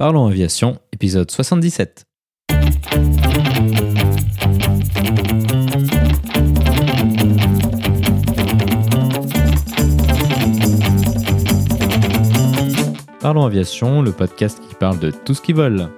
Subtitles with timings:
[0.00, 2.06] Parlons aviation, épisode 77.
[13.20, 15.90] Parlons aviation, le podcast qui parle de tout ce qui vole.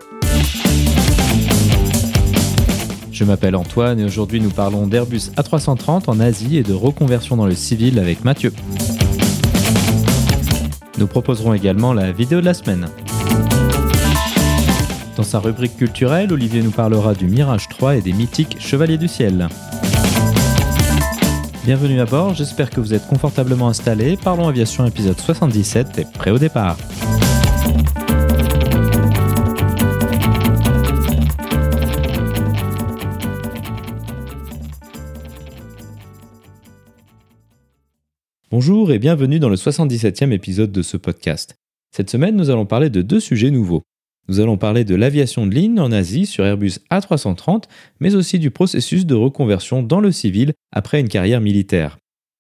[3.13, 7.47] Je m'appelle Antoine et aujourd'hui nous parlons d'Airbus A330 en Asie et de reconversion dans
[7.47, 8.53] le civil avec Mathieu.
[10.99, 12.89] Nous proposerons également la vidéo de la semaine.
[15.23, 19.07] Dans sa rubrique culturelle, Olivier nous parlera du Mirage 3 et des mythiques Chevaliers du
[19.07, 19.47] Ciel.
[21.65, 24.17] Bienvenue à bord, j'espère que vous êtes confortablement installés.
[24.17, 26.77] Parlons aviation épisode 77 et prêt au départ.
[38.51, 41.55] Bonjour et bienvenue dans le 77e épisode de ce podcast.
[41.93, 43.85] Cette semaine, nous allons parler de deux sujets nouveaux.
[44.29, 47.65] Nous allons parler de l'aviation de ligne en Asie sur Airbus A330,
[48.01, 51.99] mais aussi du processus de reconversion dans le civil après une carrière militaire.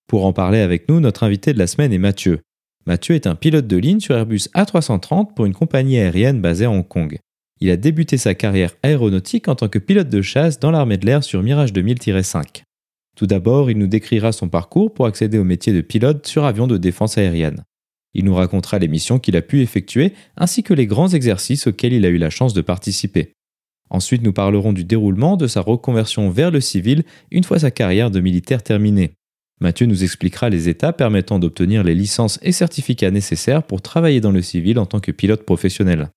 [0.08, 2.40] Pour en parler avec nous, notre invité de la semaine est Mathieu.
[2.86, 6.70] Mathieu est un pilote de ligne sur Airbus A330 pour une compagnie aérienne basée à
[6.70, 7.18] Hong Kong.
[7.60, 11.06] Il a débuté sa carrière aéronautique en tant que pilote de chasse dans l'armée de
[11.06, 12.62] l'air sur Mirage 2000-5.
[13.16, 16.66] Tout d'abord, il nous décrira son parcours pour accéder au métier de pilote sur avion
[16.66, 17.62] de défense aérienne.
[18.14, 21.92] Il nous racontera les missions qu'il a pu effectuer ainsi que les grands exercices auxquels
[21.92, 23.32] il a eu la chance de participer.
[23.90, 28.10] Ensuite, nous parlerons du déroulement de sa reconversion vers le civil une fois sa carrière
[28.10, 29.12] de militaire terminée.
[29.60, 34.32] Mathieu nous expliquera les étapes permettant d'obtenir les licences et certificats nécessaires pour travailler dans
[34.32, 36.08] le civil en tant que pilote professionnel.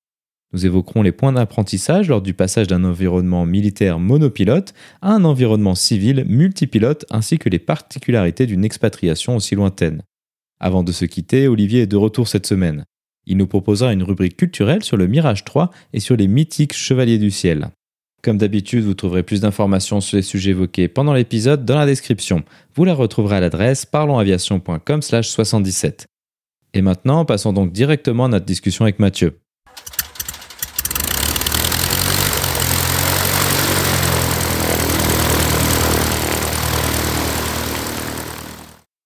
[0.53, 5.75] Nous évoquerons les points d'apprentissage lors du passage d'un environnement militaire monopilote à un environnement
[5.75, 10.01] civil multipilote ainsi que les particularités d'une expatriation aussi lointaine.
[10.59, 12.85] Avant de se quitter, Olivier est de retour cette semaine.
[13.25, 17.17] Il nous proposera une rubrique culturelle sur le Mirage 3 et sur les mythiques Chevaliers
[17.17, 17.69] du Ciel.
[18.21, 22.43] Comme d'habitude, vous trouverez plus d'informations sur les sujets évoqués pendant l'épisode dans la description.
[22.73, 26.05] Vous la retrouverez à l'adresse parlonsaviation.com/77.
[26.73, 29.39] Et maintenant, passons donc directement à notre discussion avec Mathieu.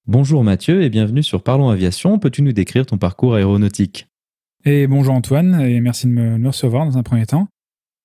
[0.09, 2.17] Bonjour Mathieu et bienvenue sur Parlons Aviation.
[2.17, 4.07] Peux-tu nous décrire ton parcours aéronautique?
[4.65, 7.47] Bonjour Antoine et merci de me, recevoir dans un premier temps.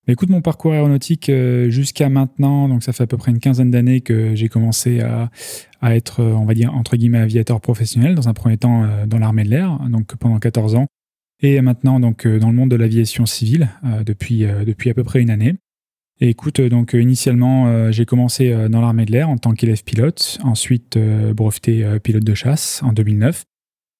[0.05, 3.39] Bah, écoute, mon parcours aéronautique euh, jusqu'à maintenant, donc ça fait à peu près une
[3.39, 5.31] quinzaine d'années que j'ai commencé à,
[5.81, 9.17] être, euh, on va dire, entre guillemets, aviateur professionnel, dans un premier temps euh, dans
[9.17, 10.85] l'armée de l'air, donc pendant 14 ans,
[11.41, 13.69] et maintenant donc dans le monde de l'aviation civile
[14.05, 15.55] depuis, depuis à peu près une année.
[16.21, 19.83] Écoute, euh, donc euh, initialement, euh, j'ai commencé dans l'armée de l'air en tant qu'élève
[19.83, 23.43] pilote, ensuite breveté pilote de chasse en 2009.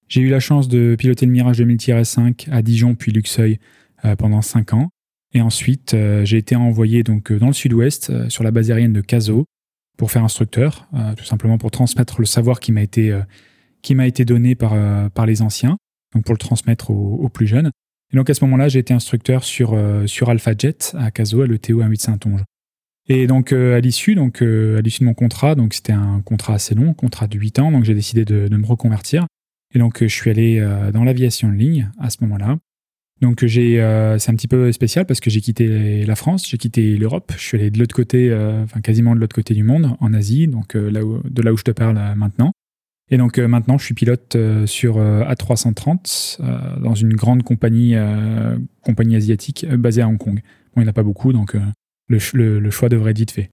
[0.08, 3.60] J'ai eu la chance de piloter le Mirage 2000-5 à Dijon puis Luxeuil
[4.20, 4.90] pendant 5 ans.
[5.34, 9.46] Et ensuite, j'ai été envoyé donc dans le sud-ouest sur la base aérienne de Cazaux
[9.98, 10.88] pour faire instructeur,
[11.18, 13.20] tout simplement pour transmettre le savoir qui m'a été,
[13.82, 14.76] qui été donné par,
[15.10, 15.76] par les anciens,
[16.14, 17.72] donc pour le transmettre aux plus jeunes.
[18.16, 21.48] Et donc à ce moment-là, j'ai été instructeur sur, euh, sur AlphaJet à Caso, à
[21.48, 22.44] l'ETO 1.8 Saint-Onge.
[23.10, 26.22] Et donc euh, à l'issue, donc euh, à l'issue de mon contrat, donc c'était un
[26.22, 29.28] contrat assez long, contrat de 8 ans, donc j'ai décidé de, de, me reconvertir.
[29.74, 32.58] Et donc je suis allé dans l'aviation en ligne à ce moment-là.
[33.20, 37.34] Donc c'est un petit peu spécial parce que j'ai quitté la France, j'ai quitté l'Europe,
[37.36, 38.34] je suis allé de l'autre côté,
[38.64, 41.72] enfin quasiment de l'autre côté du monde, en Asie, donc de là où je te
[41.72, 42.54] parle maintenant.
[43.12, 46.40] Et donc euh, maintenant, je suis pilote euh, sur euh, A330
[46.82, 47.96] dans une grande compagnie,
[48.82, 50.42] compagnie asiatique basée à Hong Kong.
[50.76, 51.56] Bon, il n'y en a pas beaucoup, donc
[52.08, 52.20] le,
[52.70, 53.50] choix devrait être vite fait.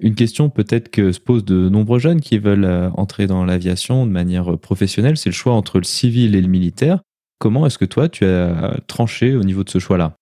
[0.00, 4.10] Une question peut-être que se posent de nombreux jeunes qui veulent entrer dans l'aviation de
[4.10, 7.00] manière professionnelle, c'est le choix entre le civil et le militaire.
[7.38, 10.16] Comment est-ce que toi, tu as tranché au niveau de ce choix-là?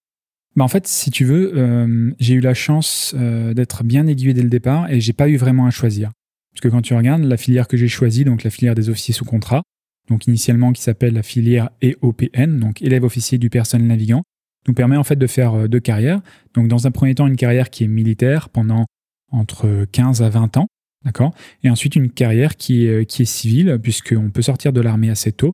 [0.57, 4.51] Bah en fait, si tu veux, j'ai eu la chance d'être bien aiguillé dès le
[4.51, 6.11] départ et j'ai pas eu vraiment à choisir.
[6.55, 9.13] Parce que quand tu regardes la filière que j'ai choisie, donc la filière des officiers
[9.13, 9.63] sous contrat,
[10.09, 14.23] donc initialement qui s'appelle la filière EOPN, donc élève officier du personnel navigant,
[14.69, 16.21] nous permet en fait de faire euh, deux carrières.
[16.55, 18.87] Donc dans un premier temps, une carrière qui est militaire pendant
[19.33, 20.69] entre 15 à 20 ans,
[21.05, 21.35] d'accord?
[21.65, 25.11] Et ensuite une carrière qui est, euh, qui est civile, puisqu'on peut sortir de l'armée
[25.11, 25.53] assez tôt.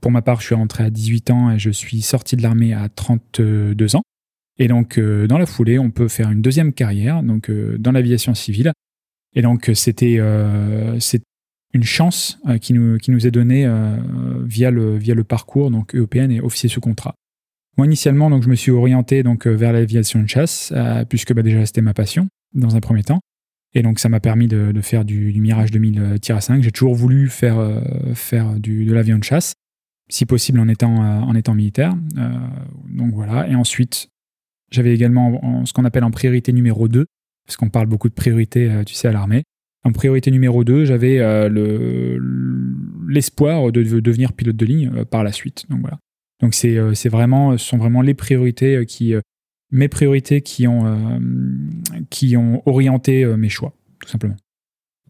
[0.00, 2.72] pour ma part, je suis rentré à 18 ans et je suis sorti de l'armée
[2.74, 4.02] à 32 ans.
[4.58, 8.34] Et donc, euh, dans la foulée, on peut faire une deuxième carrière, donc dans l'aviation
[8.34, 8.72] civile,
[9.34, 10.98] et donc euh, c'était euh,
[11.72, 13.68] une chance euh, qui nous est donnée
[14.44, 17.14] via le parcours donc EOPN et officier sous contrat.
[17.76, 20.72] Moi initialement donc je me suis orienté donc vers l'aviation de chasse
[21.08, 23.20] puisque bah, déjà c'était ma passion dans un premier temps.
[23.76, 26.62] Et donc ça m'a permis de, faire du, du Mirage 2000-5.
[26.62, 27.82] J'ai toujours voulu faire,
[28.14, 29.54] faire de l'avion de chasse.
[30.08, 31.96] si possible en étant, en étant militaire.
[32.88, 33.48] donc voilà.
[33.48, 34.10] Et ensuite,
[34.70, 37.06] j'avais également ce qu'on appelle en priorité numéro 2,
[37.46, 39.42] parce qu'on parle beaucoup de priorité, tu sais, à l'armée.
[39.84, 41.18] En priorité numéro 2, j'avais
[43.08, 45.64] l'espoir de, devenir pilote de ligne par la suite.
[45.68, 45.98] Donc voilà.
[46.40, 49.14] Donc c'est vraiment, ce sont vraiment les priorités qui,
[49.70, 51.20] mes priorités qui ont,
[52.08, 54.36] qui ont orienté mes choix, tout simplement.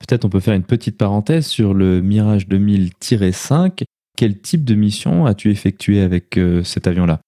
[0.01, 3.85] Peut-être on peut faire une petite parenthèse sur le Mirage 2000-5.
[4.17, 7.21] Quel type de mission as-tu effectué avec euh, cet avion-là?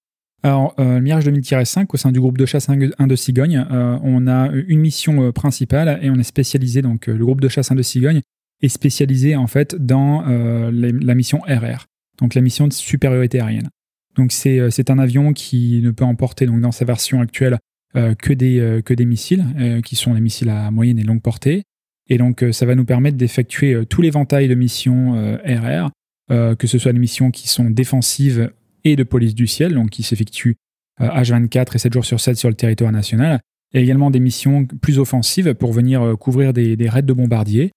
[0.47, 3.99] Alors, euh, le Mirage 2000-5, au sein du groupe de chasse 1 de Cigogne, euh,
[4.03, 7.75] on a une mission principale et on est spécialisé, donc le groupe de chasse 1
[7.75, 8.21] de Cigogne
[8.63, 11.87] est spécialisé en fait dans la mission RR,
[12.19, 13.69] donc la mission de supériorité aérienne.
[14.15, 17.59] Donc c'est un avion qui ne peut emporter donc, dans sa version actuelle
[17.93, 19.45] que, des, que des missiles,
[19.85, 21.65] qui sont les missiles à moyenne et longue portée.
[22.09, 25.91] Et donc ça va nous permettre d'effectuer tout l'éventail de missions RR
[26.33, 28.51] euh, que ce soit des missions qui sont défensives
[28.91, 30.57] et de police du ciel, donc qui s'effectuent
[31.01, 33.41] H24 euh, et 7 jours sur 7 sur le territoire national,
[33.75, 37.73] et également des missions plus offensives pour venir euh, couvrir des, raids de bombardiers,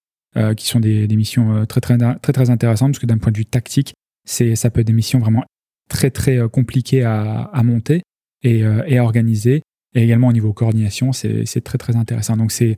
[0.55, 3.47] qui sont des, missions très très, très très intéressantes, parce que d'un point de vue
[3.47, 3.95] tactique,
[4.25, 5.43] c'est, ça peut être des missions vraiment
[5.89, 8.03] très très compliquées à, monter
[8.43, 9.63] et, à organiser,
[9.95, 12.37] et également au niveau coordination, c'est, très très intéressant.
[12.37, 12.77] Donc c'est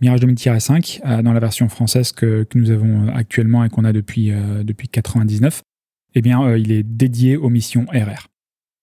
[0.00, 3.92] Mirage 2000-5 euh, dans la version française que, nous avons euh, actuellement et qu'on a
[3.92, 5.62] depuis, euh, depuis 99,
[6.16, 8.26] eh bien, il est dédié aux missions RR.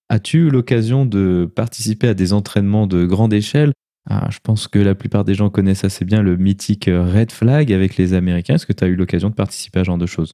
[0.09, 3.74] As-tu eu l'occasion de participer à des entraînements de grande échelle?
[4.09, 7.71] Ah, Je pense que la plupart des gens connaissent assez bien le mythique Red Flag
[7.74, 8.56] avec les Américains.
[8.56, 10.31] Est-ce que tu as eu l'occasion de participer à ce genre de choses?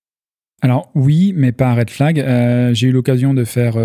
[0.62, 2.18] Alors oui, mais pas à Red Flag.
[2.74, 3.76] j'ai eu l'occasion de faire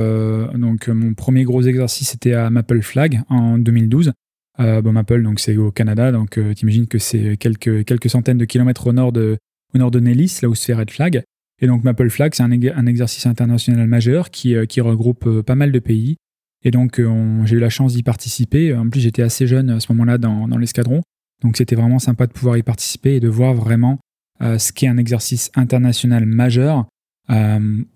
[0.59, 4.13] donc mon premier gros exercice, c'était à Maple Flag en 2012.
[4.61, 8.39] Euh, bon, Maple, donc c'est au Canada, donc euh, t'imagines que c'est quelques, quelques centaines
[8.39, 9.39] de kilomètres au nord de,
[9.75, 11.25] au nord de Nellis, là où se fait Red Flag.
[11.61, 15.73] Et donc Maple Flag, c'est un, exercice international majeur qui, euh, regroupe euh, pas mal
[15.73, 16.17] de pays.
[16.65, 16.99] Et donc
[17.45, 18.75] j'ai eu la chance d'y participer.
[18.75, 21.03] En plus, j'étais assez jeune à ce moment-là dans, l'escadron.
[21.43, 23.99] Donc c'était vraiment sympa de pouvoir y participer et de voir vraiment
[24.41, 26.87] ce qu'est un exercice international majeur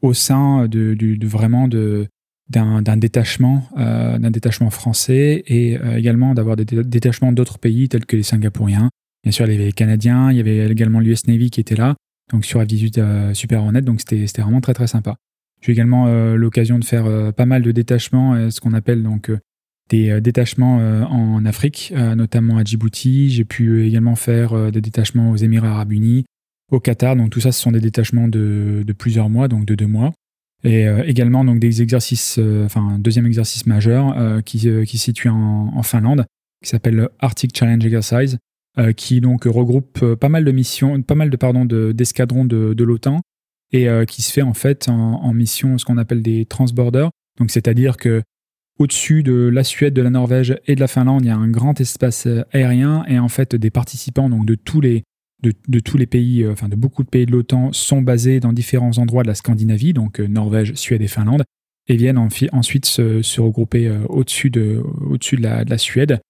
[0.02, 1.66] au sein de, vraiment
[2.48, 8.06] d'un détachement, euh, d'un détachement français et euh, également d'avoir des détachements d'autres pays tels
[8.06, 8.90] que les Singapouriens.
[9.22, 11.74] Bien sûr, il y avait les Canadiens, il y avait également l'US Navy qui était
[11.74, 11.96] là,
[12.30, 15.16] donc sur F-18 euh, Super Hornet, donc c'était vraiment très très sympa.
[15.60, 19.32] J'ai également l'occasion de faire pas mal de détachements, ce qu'on appelle donc
[19.88, 23.30] des détachements en Afrique, notamment à Djibouti.
[23.30, 26.26] J'ai pu également faire des détachements aux Émirats Arabes Unis,
[26.70, 27.16] au Qatar.
[27.16, 30.12] Donc tout ça, ce sont des détachements de, de plusieurs mois, donc de deux mois.
[30.64, 34.98] Et euh, également donc des exercices, euh, enfin un deuxième exercice majeur euh, qui, qui
[34.98, 36.26] se situe en, en Finlande,
[36.62, 38.38] qui s'appelle Arctic Challenge Exercise,
[38.96, 43.20] qui donc regroupe pas mal de missions, pas mal de pardon d'escadrons de, l'OTAN
[43.72, 47.10] et qui se fait en fait en, mission ce qu'on appelle des transborders.
[47.38, 48.22] Donc c'est-à-dire que
[48.78, 51.48] au-dessus de la Suède, de la Norvège et de la Finlande, il y a un
[51.48, 57.02] grand espace aérien et en fait des participants de tous les pays, euh, de beaucoup
[57.02, 60.74] de pays de l'OTAN, sont basés dans différents endroits de la Scandinavie, donc euh, Norvège,
[60.74, 61.44] Suède et Finlande,
[61.88, 66.20] et viennent ensuite se, regrouper euh, au-dessus de, au de, la, Suède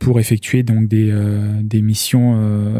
[0.00, 1.14] pour effectuer donc des,
[1.62, 2.34] des missions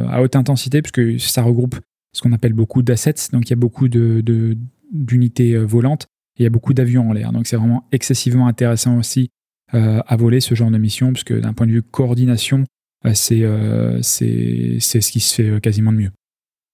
[0.08, 1.76] à haute intensité, puisque ça regroupe
[2.12, 6.06] ce qu'on appelle beaucoup d'assets, donc il y a beaucoup d'unités volantes,
[6.36, 9.30] et il y a beaucoup d'avions en l'air, donc c'est vraiment excessivement intéressant aussi
[9.72, 12.64] à voler ce genre de mission, puisque d'un point de vue coordination,
[13.06, 16.10] euh, euh, c'est ce qui se fait euh, quasiment de mieux.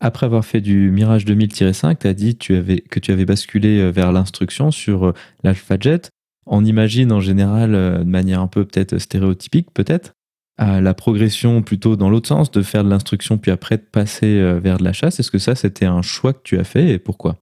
[0.00, 4.70] Après avoir fait du Mirage 2000-5, tu as dit que tu avais basculé vers l'instruction
[4.70, 6.10] sur l'Alpha Jet.
[6.46, 10.14] On imagine en général, de manière un peu peut-être stéréotypique, peut-être,
[10.58, 14.78] la progression plutôt dans l'autre sens, de faire de l'instruction puis après de passer vers
[14.78, 15.18] de la chasse.
[15.18, 17.36] Est-ce que ça, c'était un choix que tu as fait et pourquoi?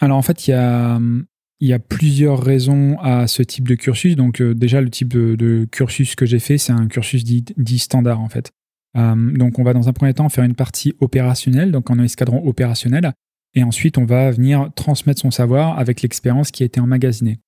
[0.00, 0.50] Alors en fait, il
[1.60, 4.16] y a, plusieurs raisons à ce type de cursus.
[4.16, 8.20] Donc euh, déjà, le type de, cursus que j'ai fait, c'est un cursus dit, standard
[8.20, 8.50] en fait.
[8.96, 12.46] Euh, donc on va dans un premier temps faire une partie opérationnelle, donc en escadron
[12.46, 13.12] opérationnel,
[13.54, 17.40] et ensuite on va venir transmettre son savoir avec l'expérience qui a été emmagasinée.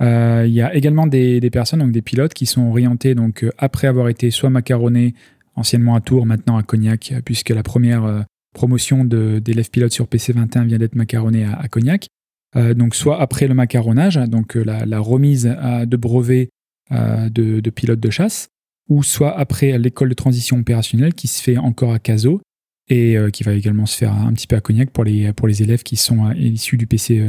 [0.00, 3.86] Euh, il y a également des, personnes, donc des pilotes, qui sont orientés donc après
[3.86, 5.14] avoir été soit macaronnés,
[5.54, 8.24] anciennement à Tours, maintenant à Cognac, puisque la première
[8.54, 12.08] promotion d'élèves pilotes sur PC21 vient d'être macaronné à Cognac.
[12.56, 16.50] Euh, donc soit après le macaronnage, donc euh, la, remise de brevet
[16.92, 18.48] euh, de, de, pilote de chasse,
[18.88, 22.40] ou soit après l'école de transition opérationnelle qui se fait encore à Caso
[22.88, 25.62] et qui va également se faire un petit peu à Cognac pour les, pour les
[25.62, 27.26] élèves qui sont issus du PC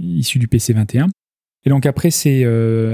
[0.00, 1.06] issus du PC 21.
[1.66, 2.44] Et donc après ces,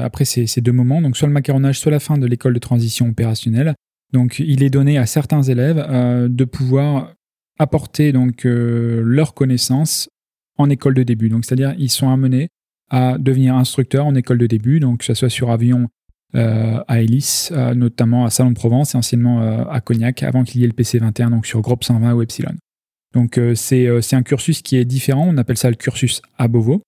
[0.01, 3.09] après ces, deux moments, donc soit le macaronnage, soit la fin de l'école de transition
[3.09, 3.75] opérationnelle,
[4.13, 5.77] donc il est donné à certains élèves
[6.29, 7.13] de pouvoir
[7.59, 10.09] apporter donc leurs connaissances
[10.59, 11.29] en école de début.
[11.29, 12.49] Donc, c'est-à-dire, ils sont amenés
[12.91, 15.89] à devenir instructeurs en école de début, donc que ce soit sur avion
[16.35, 20.67] à hélice, notamment à Salon de Provence et anciennement à Cognac, avant qu'il y ait
[20.67, 22.55] le PC21, donc sur Groupe 120 ou Epsilon.
[23.13, 26.83] Donc, c'est un cursus qui est différent, on appelle ça le cursus à Beauvau.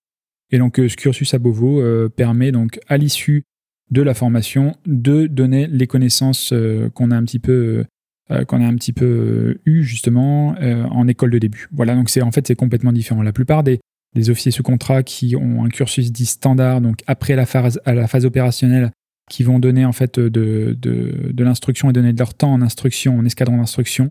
[0.54, 3.42] Et donc, ce cursus à Beauvau permet donc à l'issue
[3.90, 6.54] de la formation de donner les connaissances
[6.94, 7.84] qu'on a un petit peu
[8.30, 11.68] euh, qu'on a un petit peu euh, eu justement euh, en école de début.
[11.72, 13.20] Voilà, donc c'est en fait c'est complètement différent.
[13.20, 13.80] La plupart des,
[14.14, 17.92] des, officiers sous contrat qui ont un cursus dit standard, donc après la phase, à
[17.92, 18.92] la phase opérationnelle,
[19.28, 22.62] qui vont donner en fait de, de, de l'instruction et donner de leur temps en
[22.62, 24.08] instruction, en escadron d'instruction.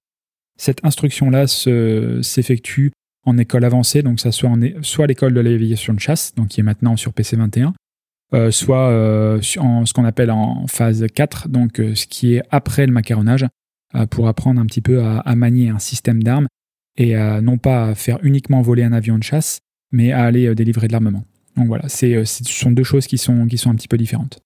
[0.59, 2.91] Cette instruction-là s'effectue
[3.25, 6.59] en école avancée, donc ça soit, en, soit l'école de l'aviation de chasse, donc qui
[6.59, 7.73] est maintenant sur PC21,
[8.51, 13.45] soit en ce qu'on appelle en phase 4, donc ce qui est après le macaronnage,
[13.95, 16.47] euh, pour apprendre un petit peu à, manier un système d'armes
[16.97, 19.61] et non pas à faire uniquement voler un avion de chasse,
[19.93, 21.23] mais à aller euh, délivrer de l'armement.
[21.55, 24.41] Donc voilà, euh, ce sont deux choses qui sont, qui sont un petit peu différentes.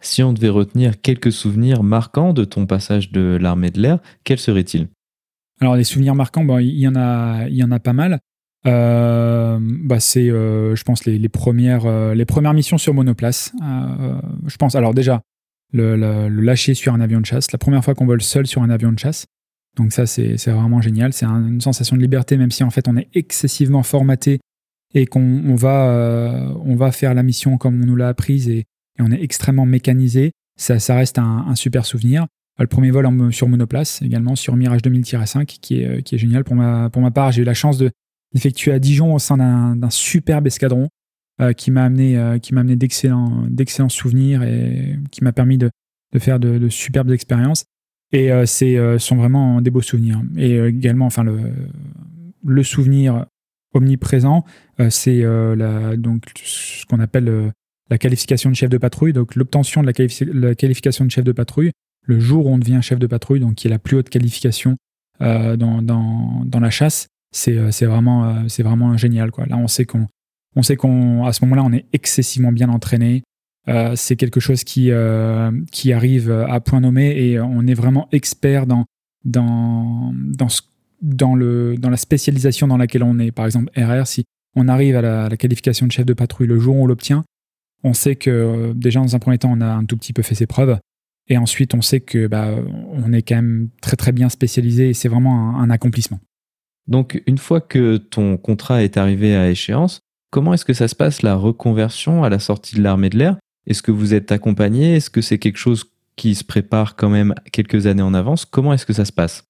[0.00, 4.38] Si on devait retenir quelques souvenirs marquants de ton passage de l'armée de l'air, quels
[4.38, 4.88] seraient-ils?
[5.60, 8.20] Alors les souvenirs marquants, bon, il, y en a, y en a pas mal.
[8.64, 13.52] bah c'est, je pense, les, premières, les premières missions sur monoplace.
[13.60, 15.22] je pense, alors déjà,
[15.72, 17.52] le, lâcher sur un avion de chasse.
[17.52, 19.26] La première fois qu'on vole seul sur un avion de chasse.
[19.76, 21.12] Donc ça, c'est vraiment génial.
[21.12, 24.40] C'est une sensation de liberté, même si en fait on est excessivement formaté
[24.94, 28.64] et qu'on va, euh, on va faire la mission comme on nous l'a apprise et,
[29.00, 30.32] on est extrêmement mécanisé.
[30.56, 32.26] Ça, ça reste un, super souvenir.
[32.58, 36.44] Le premier vol sur monoplace, également sur Mirage 2000-5, qui est, qui est génial.
[36.44, 37.90] Pour ma, pour ma part, j'ai eu la chance de
[38.32, 40.88] l'effectuer à Dijon au sein d'un superbe escadron
[41.40, 43.46] euh, qui m'a amené, euh, m'a amené d'excellents,
[43.88, 45.70] souvenirs et qui m'a permis de,
[46.12, 47.64] de faire de, superbes expériences.
[48.10, 50.20] Et euh, c'est sont vraiment des beaux souvenirs.
[50.36, 51.38] Et également, enfin le,
[52.44, 53.26] le souvenir
[53.72, 54.44] omniprésent,
[54.90, 55.22] c'est
[55.96, 57.52] donc ce qu'on appelle
[57.90, 61.70] la qualification de chef de patrouille, donc l'obtention de la, qualification de chef de patrouille
[62.08, 64.76] le jour où on devient chef de patrouille, donc qui est la plus haute qualification
[65.20, 67.54] dans, dans, la chasse, c'est
[67.86, 69.30] vraiment, c'est vraiment génial.
[69.46, 70.06] Là, on sait qu'on
[70.54, 73.22] qu'à ce moment-là, on est excessivement bien entraîné.
[73.68, 75.50] Euh, c'est quelque chose qui, euh,
[75.92, 78.84] arrive à point nommé et on est vraiment expert dans,
[79.24, 80.48] dans, dans,
[81.02, 83.30] dans, le, dans la spécialisation dans laquelle on est.
[83.30, 84.24] Par exemple, RR, si
[84.56, 87.24] on arrive à la, qualification de chef de patrouille le jour où on l'obtient,
[87.84, 90.22] on sait que euh, déjà dans un premier temps, on a un tout petit peu
[90.22, 90.78] fait ses preuves.
[91.28, 92.54] Et ensuite, on sait que bah,
[92.92, 96.20] on est quand même très très bien spécialisé et c'est vraiment un accomplissement.
[96.86, 100.94] Donc, une fois que ton contrat est arrivé à échéance, Comment est-ce que ça se
[100.94, 103.38] passe la reconversion à la sortie de l'armée de l'air?
[103.66, 104.96] Est-ce que vous êtes accompagné?
[104.96, 105.84] Est-ce que c'est quelque chose
[106.16, 108.44] qui se prépare quand même quelques années en avance?
[108.44, 109.44] Comment est-ce que ça se passe?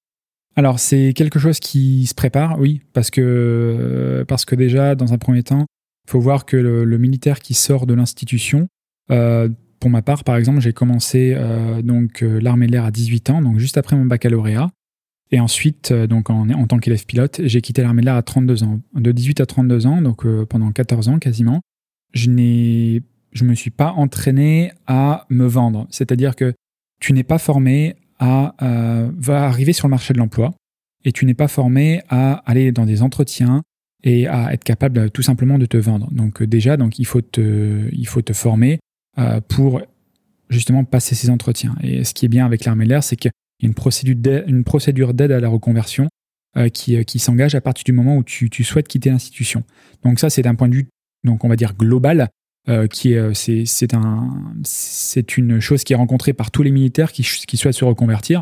[0.55, 5.17] Alors c'est quelque chose qui se prépare, oui, parce que, parce que déjà, dans un
[5.17, 5.65] premier temps,
[6.07, 8.67] il faut voir que le, militaire qui sort de l'institution,
[9.11, 12.91] euh, pour ma part, par exemple, j'ai commencé euh, donc euh, l'armée de l'air à
[12.91, 14.69] 18 ans, donc juste après mon baccalauréat.
[15.31, 18.23] Et ensuite, euh, donc en, en tant qu'élève pilote, j'ai quitté l'armée de l'air à
[18.23, 18.79] 32 ans.
[18.95, 21.61] De 18 à 32 ans, donc pendant 14 ans quasiment,
[22.13, 25.87] je n'ai, je me suis pas entraîné à me vendre.
[25.91, 26.53] C'est-à-dire que
[26.99, 28.55] tu n'es pas formé à
[29.17, 30.53] va arriver sur le marché de l'emploi
[31.05, 33.63] et tu n'es pas formé à aller dans des entretiens
[34.03, 36.09] et à être capable tout simplement de te vendre.
[36.11, 38.79] Donc déjà, donc il faut te, il faut te former
[39.47, 39.81] pour
[40.49, 41.75] justement passer ces entretiens.
[41.81, 44.63] Et ce qui est bien avec l'armée de l'air, c'est que il y a une
[44.63, 46.07] procédure d'aide à la reconversion
[46.57, 49.63] euh, qui, euh, qui s'engage à partir du moment où tu, tu souhaites quitter l'institution.
[50.03, 50.87] Donc ça, c'est d'un point de vue,
[51.23, 52.29] donc on va dire global,
[52.69, 54.53] euh, qui est, c'est, c'est, un,
[55.37, 58.41] une chose qui est rencontrée par tous les militaires qui, qui souhaitent se reconvertir,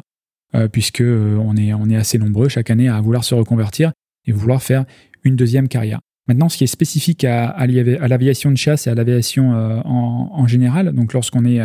[0.55, 3.91] euh, puisque on est, on est assez nombreux chaque année à vouloir se reconvertir
[4.25, 4.85] et vouloir faire
[5.23, 5.99] une deuxième carrière.
[6.27, 10.91] Maintenant, ce qui est spécifique à, l'aviation de chasse et à l'aviation en, en, général,
[10.91, 11.59] donc lorsqu'on est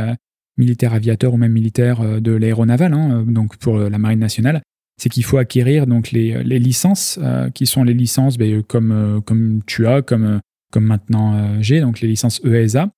[0.57, 4.19] militaire aviateur ou même militaire euh, de l'aéronaval, hein, euh, donc pour euh, la marine
[4.19, 4.63] nationale,
[5.01, 7.19] c'est qu'il faut acquérir donc les, les licences
[7.55, 10.39] qui sont les licences ben, comme, comme tu as, comme,
[10.71, 12.91] comme maintenant j'ai, donc les licences EASA.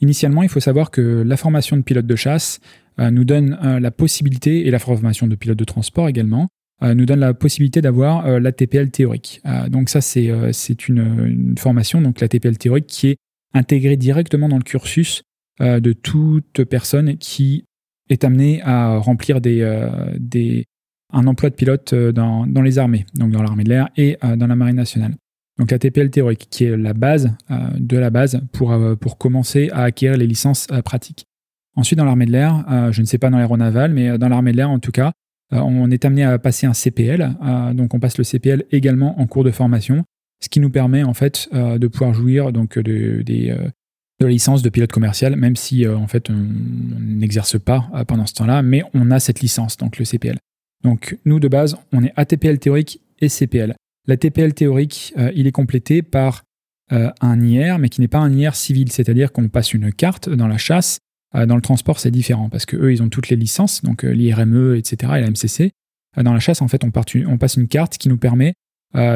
[0.00, 2.60] Initialement, il faut savoir que la formation de pilote de chasse
[2.98, 6.48] nous donne la possibilité, et la formation de pilote de transport également,
[6.82, 9.40] nous donne la possibilité d'avoir la TPL théorique.
[9.68, 13.16] donc ça, c'est une, une, formation, donc la TPL théorique, qui est
[13.54, 15.22] intégrée directement dans le cursus
[15.60, 17.64] euh, de toute personne qui
[18.10, 19.88] est amenée à remplir des, euh,
[20.18, 20.64] des,
[21.12, 24.18] un emploi de pilote euh, dans, dans, les armées, donc dans l'armée de l'air et
[24.36, 25.14] dans la marine nationale.
[25.58, 27.30] Donc la TPL théorique, qui est la base
[27.78, 31.26] de la base pour, pour commencer à acquérir les licences pratiques.
[31.76, 34.56] Ensuite, dans l'armée de l'air, je ne sais pas dans l'aéronaval, mais dans l'armée de
[34.56, 35.12] l'air en tout cas,
[35.54, 37.36] on est amené à passer un CPL.
[37.74, 40.04] donc on passe le CPL également en cours de formation.
[40.42, 43.56] ce qui nous permet en fait de pouvoir jouir donc de, des,
[44.20, 46.46] de la licence de pilote commercial, même si en fait on
[47.00, 50.38] n'exerce pas pendant ce temps-là, mais on a cette licence, donc le CPL.
[50.82, 53.74] Donc nous de base, on est ATPL théorique et CPL.
[54.06, 56.42] La TPL théorique, il est complété par
[56.90, 60.48] un IR, mais qui n'est pas un IR civil, c'est-à-dire qu'on passe une carte dans
[60.48, 60.98] la chasse.
[61.34, 64.76] Dans le transport, c'est différent parce que eux, ils ont toutes les licences, donc l'IRME,
[64.76, 65.12] etc.
[65.16, 65.72] et la MCC.
[66.16, 68.54] dans la chasse, en fait, on, passe une carte qui nous permet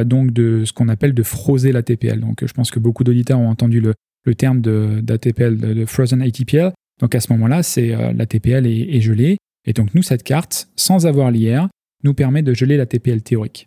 [0.04, 2.18] donc de ce qu'on appelle de froser la TPL.
[2.18, 3.94] Donc, je pense que beaucoup d'auditeurs ont entendu le,
[4.34, 6.72] terme d'ATPL, de, de, Frozen ATPL.
[7.00, 9.38] Donc, à ce moment-là, c'est la TPL est, est gelée.
[9.64, 11.68] Et donc, nous, cette carte, sans avoir l'IR,
[12.04, 13.66] nous permet de geler la TPL théorique.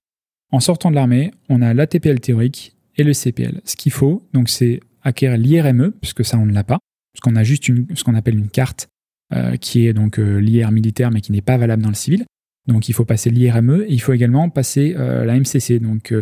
[0.51, 3.62] En sortant de l'armée, on a la TPL théorique et le CPL.
[3.63, 6.79] Ce qu'il faut, donc, c'est acquérir l'IRME, puisque ça, on ne l'a pas,
[7.13, 7.65] puisqu'on a juste
[7.96, 8.88] ce qu'on appelle une carte
[9.34, 12.25] euh, qui est donc euh, l'IR militaire, mais qui n'est pas valable dans le civil.
[12.68, 16.13] Donc, il faut passer l'IRME et il faut également passer euh, la MCC, donc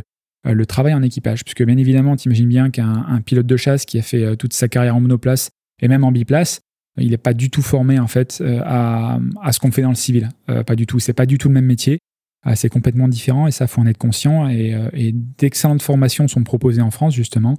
[0.45, 1.43] le travail en équipage.
[1.43, 4.67] Puisque, bien évidemment, tu imagines bien qu'un pilote de chasse qui a fait toute sa
[4.67, 5.49] carrière en monoplace
[5.81, 6.61] et même en biplace,
[6.97, 9.95] il n'est pas du tout formé en fait à, à ce qu'on fait dans le
[9.95, 10.29] civil.
[10.65, 10.99] pas du tout.
[10.99, 11.99] C'est pas du tout le même métier.
[12.43, 16.43] Ah, c'est complètement différent et ça faut en être conscient et, euh, d'excellentes formations sont
[16.43, 17.57] proposées en France justement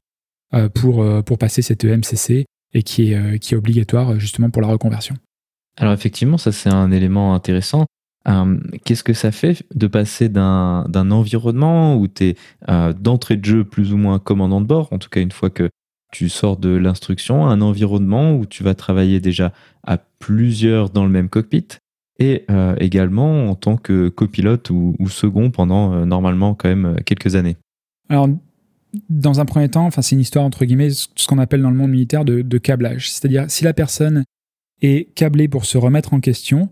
[0.74, 5.16] pour, pour passer cette MCC et qui est, qui est obligatoire justement pour la reconversion.
[5.78, 7.86] Alors effectivement, ça c'est un élément intéressant.
[8.84, 12.36] Qu'est-ce que ça fait de passer d'un environnement où tu es
[12.92, 15.70] d'entrée de jeu plus ou moins commandant de bord, en tout cas une fois que
[16.12, 19.52] tu sors de l'instruction, à un environnement où tu vas travailler déjà
[19.86, 21.66] à plusieurs dans le même cockpit,
[22.18, 26.96] et euh, également en tant que copilote ou, second pendant euh, normalement quand même euh,
[27.04, 27.56] quelques années?
[28.08, 28.28] Alors,
[29.08, 31.76] dans un premier temps, enfin, c'est une histoire entre guillemets, ce qu'on appelle dans le
[31.76, 33.10] monde militaire de, câblage.
[33.10, 34.24] C'est-à-dire, si la personne
[34.82, 36.70] est câblée pour se remettre en question,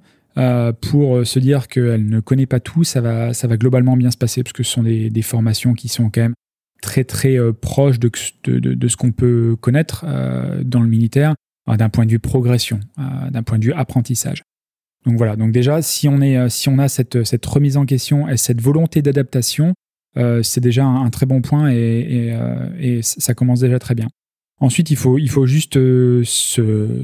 [0.80, 4.16] pour se dire qu'elle ne connaît pas tout, ça va, ça va globalement bien se
[4.16, 6.34] passer, parce que ce sont des, formations qui sont quand même
[6.80, 10.04] très très proches de, ce qu'on peut connaître
[10.64, 11.34] dans le militaire,
[11.66, 14.42] d'un point de vue progression, d'un point de vue apprentissage.
[15.08, 18.28] Donc voilà, donc déjà, si on, est, euh, si on a cette remise en question
[18.28, 19.74] et cette volonté d'adaptation,
[20.16, 24.08] euh, c'est déjà un, très bon point et, euh, ça commence déjà très bien.
[24.60, 26.98] Ensuite, il faut, il faut juste se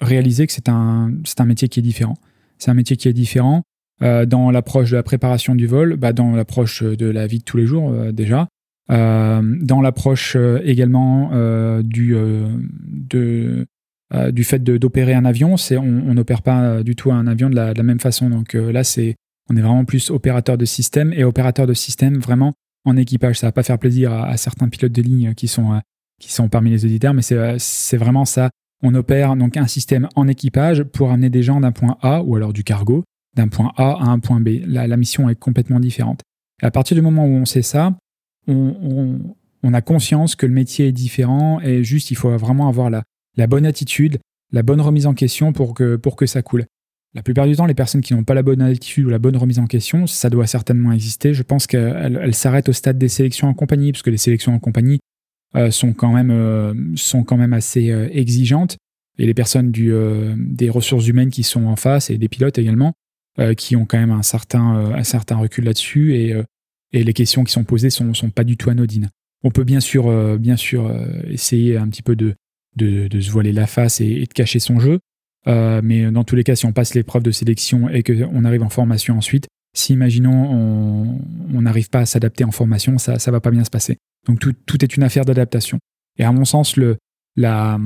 [0.00, 2.16] réaliser que c'est un, un métier qui est différent.
[2.58, 3.62] C'est un métier qui est différent
[4.00, 7.56] dans l'approche de la préparation du vol, bah, dans l'approche de la vie de tous
[7.56, 8.48] les jours déjà,
[8.88, 11.30] dans l'approche également
[11.82, 12.14] du,
[12.86, 13.66] de,
[14.12, 17.54] euh, du fait d'opérer un avion, on n'opère pas euh, du tout un avion de
[17.54, 18.28] la, même façon.
[18.28, 19.14] Donc euh, là, c'est
[19.50, 23.38] on est vraiment plus opérateur de système et opérateur de système vraiment en équipage.
[23.38, 25.80] Ça va pas faire plaisir à, certains pilotes de ligne qui sont
[26.20, 28.50] sont parmi les auditeurs, mais c'est vraiment ça.
[28.82, 32.36] On opère donc un système en équipage pour amener des gens d'un point A ou
[32.36, 33.04] alors du cargo
[33.36, 34.60] d'un point A à un point B.
[34.66, 36.20] La, mission est complètement différente.
[36.62, 37.96] À partir du moment où on sait ça,
[38.46, 39.34] on,
[39.72, 43.66] a conscience que le métier est différent et juste il faut vraiment avoir la, bonne
[43.66, 44.18] attitude,
[44.52, 46.66] la bonne remise en question que, pour que ça coule.
[47.14, 49.36] La plupart du temps, les personnes qui n'ont pas la bonne attitude ou la bonne
[49.36, 51.34] remise en question, ça doit certainement exister.
[51.34, 55.00] Je pense qu'elles s'arrêtent au stade des sélections en compagnie, parce les sélections en compagnie
[55.56, 58.76] euh, sont, quand même, euh, sont quand même assez euh, exigeantes.
[59.18, 62.94] Et les personnes des ressources humaines qui sont en face, et des pilotes également,
[63.56, 66.34] qui ont quand même un certain, recul là-dessus, et,
[66.92, 69.10] les questions qui sont posées sont, sont pas du tout anodines.
[69.42, 70.10] On peut bien sûr,
[71.26, 72.34] essayer un petit peu de,
[72.78, 75.00] se voiler la face et, de cacher son jeu.
[75.48, 78.62] Euh, mais dans tous les cas, si on passe l'épreuve de sélection et qu'on arrive
[78.62, 81.18] en formation ensuite, si imaginons
[81.54, 83.96] on n'arrive pas à s'adapter en formation, ça ne va pas bien se passer.
[84.26, 85.78] Donc tout, tout est une affaire d'adaptation.
[86.18, 86.96] Et à mon sens, le,
[87.36, 87.78] la,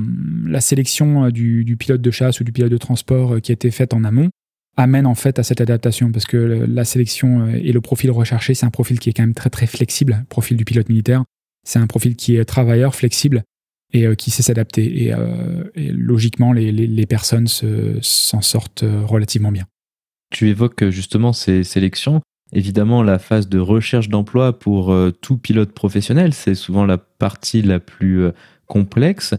[0.45, 3.93] la sélection du, pilote de chasse ou du pilote de transport qui a été faite
[3.93, 4.29] en amont
[4.77, 8.65] amène en fait à cette adaptation parce que la sélection et le profil recherché, c'est
[8.65, 11.23] un profil qui est quand même très très flexible, le profil du pilote militaire.
[11.63, 13.43] C'est un profil qui est travailleur, flexible,
[13.95, 15.05] et euh, qui sait s'adapter.
[15.05, 19.65] Et, euh, logiquement, les, personnes s'en sortent euh, relativement bien.
[20.31, 22.21] Tu évoques justement ces sélections.
[22.51, 27.79] Évidemment, la phase de recherche d'emploi pour tout pilote professionnel, c'est souvent la partie la
[27.79, 28.27] plus
[28.67, 29.33] complexe.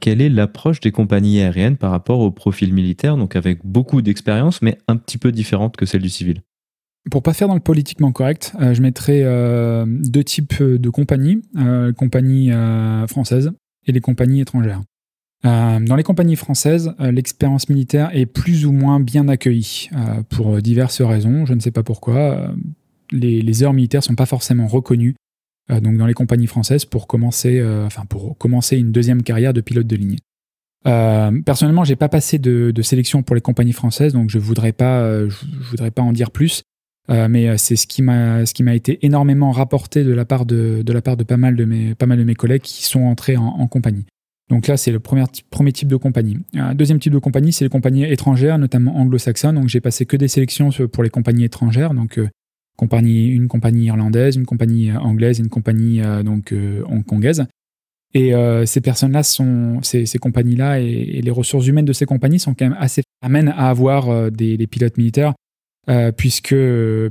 [0.00, 4.62] quelle est l'approche des compagnies aériennes par rapport au profil militaire, donc avec beaucoup d'expérience,
[4.62, 6.42] mais un petit peu différente que celle du civil
[7.10, 9.22] pour pas faire dans le politiquement correct, je mettrai
[9.86, 11.40] deux types de compagnies.
[11.96, 12.50] compagnie
[13.08, 13.50] française
[13.92, 14.82] les compagnies étrangères.
[15.44, 20.22] Euh, dans les compagnies françaises, euh, l'expérience militaire est plus ou moins bien accueillie euh,
[20.28, 21.46] pour diverses raisons.
[21.46, 22.52] Je ne sais pas pourquoi.
[23.12, 25.14] Les, heures militaires sont pas forcément reconnues
[25.82, 27.58] donc dans les compagnies françaises pour commencer,
[28.72, 30.16] une deuxième carrière de pilote de ligne.
[31.44, 34.74] personnellement, j'ai pas passé de, sélection pour les compagnies françaises, donc je voudrais
[35.70, 36.62] voudrais pas en dire plus.
[37.08, 40.82] Mais c'est ce qui m'a été énormément rapporté de la part de,
[41.24, 44.04] pas mal de mes collègues qui sont entrés en, compagnie.
[44.50, 45.24] Donc là, c'est le premier,
[45.72, 46.38] type de compagnie.
[46.54, 49.54] Un deuxième type de compagnie, c'est les compagnies étrangères, notamment anglo-saxonnes.
[49.54, 51.94] Donc j'ai passé que des sélections pour les compagnies étrangères.
[51.94, 52.18] Donc
[52.78, 57.44] compagnie, une compagnie irlandaise, une compagnie euh, anglaise, une compagnie euh, donc euh, hongkongaise.
[58.14, 58.32] Et
[58.64, 63.02] ces personnes-là ces, compagnies-là et, les ressources humaines de ces compagnies sont quand même assez
[63.20, 65.34] amènes à avoir des, pilotes militaires,
[66.16, 66.54] puisque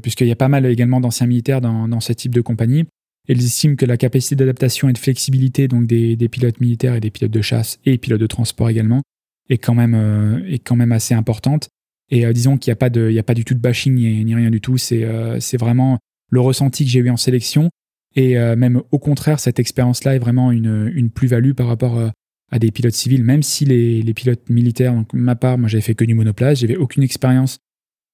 [0.02, 2.86] puisqu'il y a pas mal également d'anciens militaires dans, dans ce type de compagnie.
[3.28, 7.00] Ils estiment que la capacité d'adaptation et de flexibilité donc des, des, pilotes militaires et
[7.00, 9.02] des pilotes de chasse et pilotes de transport également
[9.50, 11.70] est quand même est quand même assez importante.
[12.10, 13.60] Et euh, disons qu'il n'y a, pas de, il y a pas du tout de
[13.60, 14.78] bashing ni, rien du tout.
[14.78, 17.70] C'est euh, c'est vraiment le ressenti que j'ai eu en sélection.
[18.16, 22.12] Et euh, même au contraire, cette expérience-là est vraiment une, une plus-value par rapport
[22.50, 25.82] à des pilotes civils, même si les, les pilotes militaires, donc ma part, moi j'avais
[25.82, 27.60] fait que du monoplace, j'avais aucune expérience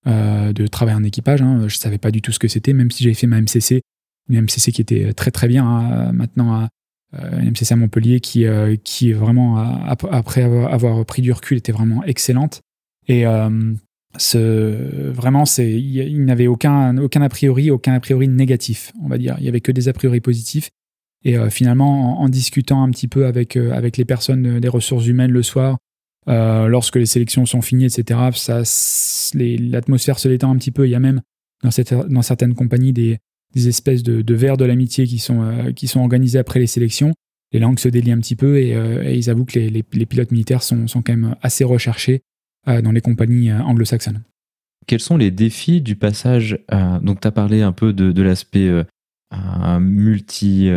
[0.05, 3.03] de travail en équipage, hein, je savais pas du tout ce que c'était, même si
[3.03, 3.81] j'avais fait ma MCC,
[4.29, 6.69] une MCC qui était très très bien hein, maintenant à,
[7.39, 8.45] une MCC à Montpellier qui,
[8.83, 12.61] qui vraiment, après avoir, pris du recul, était vraiment excellente.
[13.07, 13.73] Et euh,
[14.17, 19.17] ce, vraiment, c'est, il, n'avait aucun, aucun a priori, aucun a priori négatif, on va
[19.17, 19.35] dire.
[19.39, 20.69] Il y avait que des a priori positifs.
[21.25, 25.07] Et euh, finalement, en, discutant un petit peu avec, euh, avec les personnes des ressources
[25.07, 25.77] humaines le soir,
[26.27, 28.19] lorsque les sélections sont finies, etc.,
[29.33, 30.87] l'atmosphère se détend un petit peu.
[30.87, 31.21] Il y a même
[31.63, 33.19] dans, certaines compagnies des,
[33.55, 37.13] espèces de, de verres de l'amitié qui sont, sont organisés après les sélections.
[37.53, 40.85] Les langues se délient un petit peu et, ils avouent que les, pilotes militaires sont,
[40.87, 42.21] quand même assez recherchés
[42.67, 44.23] euh, dans les compagnies euh, anglo-saxonnes.
[44.87, 46.59] Quels sont les défis du passage
[47.01, 50.69] Donc, tu as parlé un peu de, l'aspect euh, multi,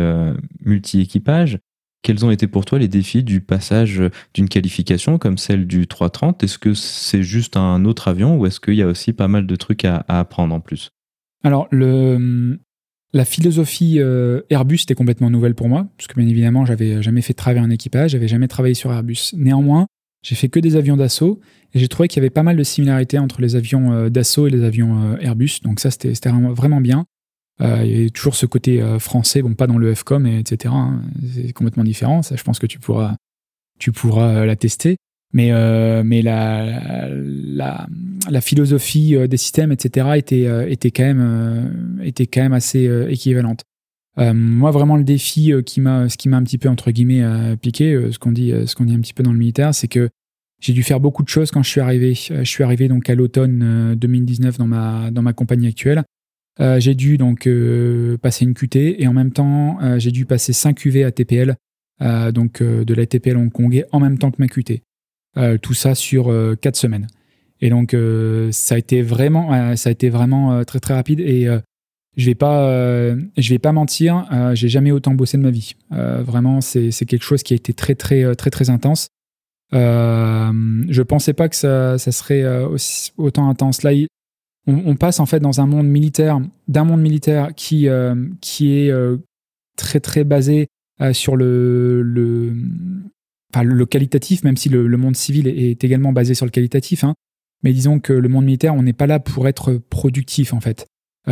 [0.63, 1.59] multi-équipage.
[2.03, 4.01] Quels ont été pour toi les défis du passage
[4.33, 8.59] d'une qualification comme celle du 330 Est-ce que c'est juste un autre avion ou est-ce
[8.59, 10.91] qu'il y a aussi pas mal de trucs à, apprendre en plus?
[11.43, 13.99] Alors, la philosophie
[14.49, 17.69] Airbus était complètement nouvelle pour moi, parce que bien évidemment, j'avais jamais fait travailler un
[17.71, 19.33] équipage, j'avais jamais travaillé sur Airbus.
[19.33, 19.87] Néanmoins,
[20.27, 21.39] j'ai fait que des avions d'assaut
[21.73, 24.47] et j'ai trouvé qu'il y avait pas mal de similarités entre les avions euh, d'assaut
[24.47, 25.59] et les avions euh, Airbus.
[25.63, 27.05] Donc ça, c'était vraiment bien.
[27.61, 30.73] Euh, il y avait toujours ce côté français, bon, pas dans le FCOM, etc.
[30.75, 31.01] Hein.
[31.33, 32.21] c'est complètement différent.
[32.21, 33.15] Ça, je pense que tu pourras,
[33.79, 34.97] tu pourras la tester.
[35.33, 35.51] Mais,
[36.03, 37.87] mais la, la,
[38.29, 43.63] la, philosophie des systèmes, etc., était, était, quand, même, était quand même assez équivalente.
[44.17, 48.09] moi, vraiment, le défi qui m'a, ce qui m'a un petit peu entre guillemets piqué,
[48.11, 50.09] ce qu'on dit, ce qu'on dit un petit peu dans le militaire, c'est que
[50.59, 52.17] j'ai dû faire beaucoup de choses quand je suis arrivé.
[52.31, 56.03] Euh, je suis arrivé donc à l'automne 2019 euh, dans ma, dans ma compagnie actuelle.
[56.59, 57.47] Euh, j'ai dû donc
[58.21, 61.55] passer une QT et en même temps, j'ai dû passer 5 UV à TPL,
[62.33, 64.81] donc de la TPL hongkongais en même temps que ma QT.
[65.61, 67.07] tout ça sur 4 semaines.
[67.61, 67.95] Et donc,
[68.51, 71.47] ça a été vraiment, ça a été vraiment très très rapide et
[72.15, 75.75] je vais pas, je vais pas mentir, j'ai jamais autant bossé de ma vie.
[75.91, 79.09] vraiment, c'est quelque chose qui a été très très très très intense.
[79.73, 80.51] Euh,
[80.89, 82.77] je pensais pas que ça, serait euh,
[83.17, 83.83] autant intense.
[83.83, 83.91] Là,
[84.67, 88.91] on, passe en fait dans un monde militaire, d'un monde militaire qui, euh, qui est
[88.91, 89.17] euh,
[89.77, 90.67] très très basé
[91.13, 97.03] sur le, le, qualitatif, même si le, monde civil est, également basé sur le qualitatif.
[97.03, 97.13] Hein.
[97.63, 100.87] Mais disons que le monde militaire, on n'est pas là pour être productif en fait.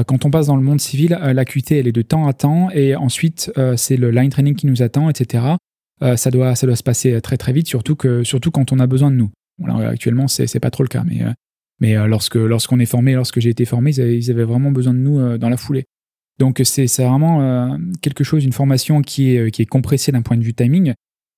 [0.08, 2.95] Quand on passe dans le monde civil, l'acuité, elle est de temps à temps, et
[2.95, 5.56] ensuite, c'est le line training qui nous attend, etc.
[6.02, 8.80] Euh, ça, doit, ça doit se passer très très vite, surtout, que, surtout quand on
[8.80, 9.32] a besoin de nous.
[9.84, 11.32] actuellement, c'est, pas trop le cas, mais, euh,
[11.80, 15.00] mais euh, lorsque, lorsqu'on est formé, lorsque j'ai été formé, ils avaient, vraiment besoin de
[15.00, 15.86] nous dans la foulée.
[16.40, 20.44] Donc c'est, vraiment quelque chose, une formation qui est, qui est compressée d'un point de
[20.44, 20.94] vue timing.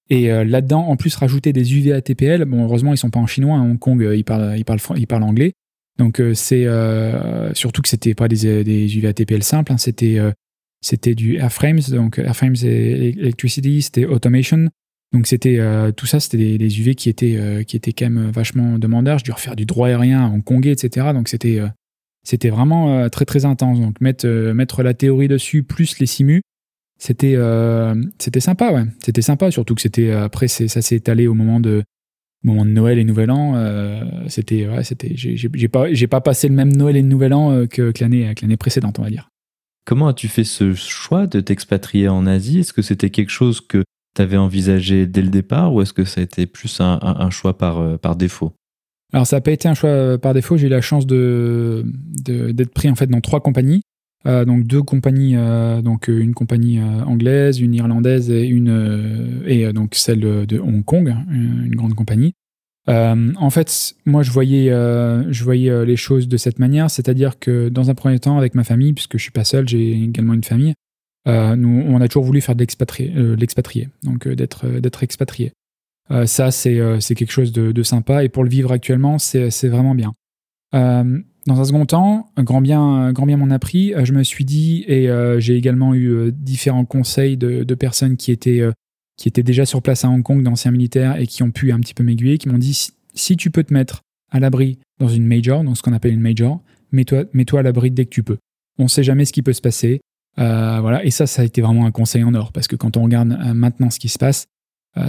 [0.10, 3.58] Et là-dedans, en plus, rajouter des UV ATPL, bon, heureusement, ils sont pas en chinois,
[3.58, 5.54] à Hong Kong, ils parlent, ils parlent, anglais.
[6.00, 6.66] Donc c'est
[7.54, 10.20] surtout que c'était pas des, des UV ATPL simples, hein, c'était
[10.82, 14.70] c'était du Airframes, donc Airframes et Electricity, c'était Automation.
[15.14, 18.30] Donc c'était euh, tout ça, c'était des, UV qui étaient euh, qui étaient quand même
[18.30, 19.20] vachement demandeurs.
[19.20, 21.08] Je dû refaire du droit aérien en Congé, etc.
[21.14, 21.68] Donc c'était euh,
[22.24, 23.80] c'était vraiment très très intense.
[23.80, 26.42] Donc mettre mettre la théorie dessus plus les simus,
[27.00, 27.38] c'était
[28.20, 28.84] c'était sympa, ouais.
[29.04, 31.84] C'était sympa, surtout que c'était après ça s'est étalé au moment de
[32.44, 33.56] moment de Noël et Nouvel An.
[34.28, 37.94] c'était ouais, c'était j'ai pas j'ai pas passé le même Noël et Nouvel An que
[38.02, 39.30] l'année que l'année précédente, on va dire.
[39.86, 42.60] Comment as-tu fait ce choix de t'expatrier en Asie?
[42.60, 43.86] Est-ce que c'était quelque chose que
[44.18, 47.58] tu avais envisagé dès le départ ou est-ce que ça a été plus un, choix
[47.58, 48.52] par, euh, par défaut?
[49.14, 50.58] Alors ça n'a pas été un choix euh, par défaut.
[50.58, 53.82] J'ai eu la chance d'être pris en fait dans trois compagnies.
[54.26, 55.36] Euh, donc deux compagnies,
[55.84, 61.76] donc une compagnie anglaise, une irlandaise et une et donc celle de Hong Kong, une
[61.76, 62.34] grande compagnie.
[62.88, 67.92] en fait, moi, je voyais, je voyais les choses de cette manière, c'est-à-dire que dans
[67.92, 70.74] un premier temps, avec ma famille, puisque je suis pas seul, j'ai également une famille,
[71.28, 72.66] nous, on a toujours voulu faire de
[73.36, 75.52] l'expatrié, donc d'être d'être expatrié.
[76.26, 80.14] ça, c'est quelque chose de, de, sympa, et pour le vivre actuellement, c'est vraiment bien.
[81.48, 83.94] Dans un second temps, grand bien, grand bien m'en a pris.
[83.94, 88.18] Euh, je me suis dit, et euh, j'ai également eu euh, différents conseils de, personnes
[88.18, 88.62] qui étaient,
[89.16, 91.80] qui étaient déjà sur place à Hong Kong, d'anciens militaires, et qui ont pu un
[91.80, 95.26] petit peu m'aiguiller, qui m'ont dit, si, tu peux te mettre à l'abri dans une
[95.26, 96.62] major, dans ce qu'on appelle une major,
[96.92, 98.38] mets-toi mets -toi à l'abri dès que tu peux.
[98.78, 100.02] On ne sait jamais ce qui peut se passer.
[100.38, 101.04] Voilà.
[101.04, 103.30] Et ça, ça a été vraiment un conseil en or, parce que quand on regarde
[103.54, 104.48] maintenant ce qui se passe,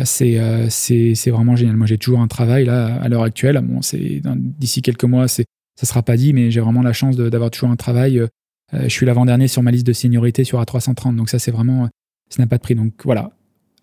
[0.05, 1.77] c'est vraiment génial.
[1.77, 3.63] Moi, j'ai toujours un travail là à l'heure actuelle.
[3.83, 4.23] C'est
[4.59, 5.45] d'ici quelques mois, c'est
[5.79, 8.19] ça sera pas dit, mais j'ai vraiment la chance d'avoir toujours un travail.
[8.19, 8.27] Euh,
[8.75, 11.85] euh, je suis l'avant-dernier sur ma liste de seniorité sur A330, donc ça, c'est vraiment,
[11.85, 11.89] euh,
[12.31, 12.75] ça n'a pas de prix.
[12.75, 13.31] Donc voilà,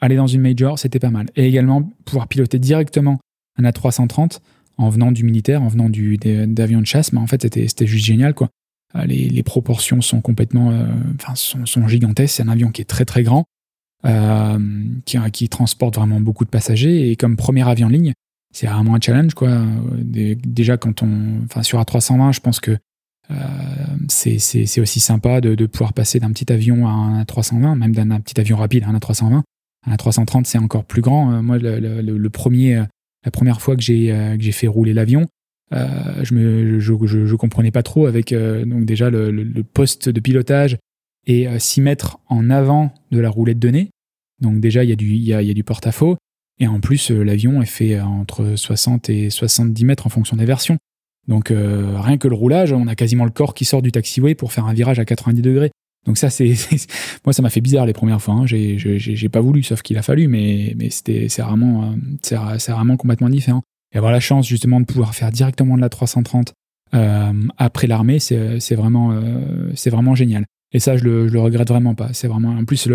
[0.02, 1.28] aller dans une major, c'était pas mal.
[1.38, 3.22] Et également, pouvoir piloter directement
[3.58, 4.40] un A330
[4.78, 8.34] en venant du militaire, en venant d'avions de chasse, mais en fait, c'était juste génial,
[8.34, 8.50] quoi.
[9.06, 10.72] Les, proportions sont complètement,
[11.16, 12.36] enfin, sont, gigantesques.
[12.36, 13.46] C'est un avion qui est très très grand,
[15.06, 17.10] qui, qui, transporte vraiment beaucoup de passagers.
[17.12, 18.14] Et comme premier avion en ligne,
[18.56, 19.66] c'est vraiment un challenge quoi.
[20.00, 22.78] Déjà quand on, enfin sur A320, je pense que
[23.32, 23.36] euh,
[24.08, 28.40] c'est aussi sympa de, pouvoir passer d'un petit avion à un A320, même d'un petit
[28.40, 29.42] avion rapide à un A320.
[29.88, 31.34] Un A330 c'est encore plus grand.
[31.34, 32.84] Euh, moi le, premier,
[33.26, 35.28] la première fois que euh, j'ai fait rouler l'avion,
[35.72, 40.78] je me je, je, comprenais pas trop avec donc déjà le, poste de pilotage
[41.28, 43.90] et 6 mètres en avant de la roulette de.
[44.42, 46.18] Donc déjà il y a du y a, y a du porte-à-faux.
[46.60, 50.46] Et en plus, euh, l'avion est fait entre 60 et 70 mètres en fonction des
[50.46, 50.78] versions.
[51.28, 54.36] Donc euh, rien que le roulage, on a quasiment le corps qui sort du taxiway
[54.36, 55.72] pour faire un virage à 90 degrés.
[56.06, 56.54] Donc ça, c'est
[57.26, 58.36] moi, ça m'a fait bizarre les premières fois.
[58.36, 58.46] Hein.
[58.46, 62.96] J'ai pas voulu, sauf qu'il a fallu, mais, mais c'était c'est vraiment, euh, c'est vraiment
[62.96, 63.64] complètement différent.
[63.96, 66.54] Et avoir la chance justement de pouvoir faire directement de la 330
[67.58, 69.20] après l'armée, c'est vraiment,
[69.74, 70.46] c'est vraiment génial.
[70.72, 72.14] Et ça, je le, le regrette vraiment pas.
[72.14, 72.88] C'est vraiment, en plus,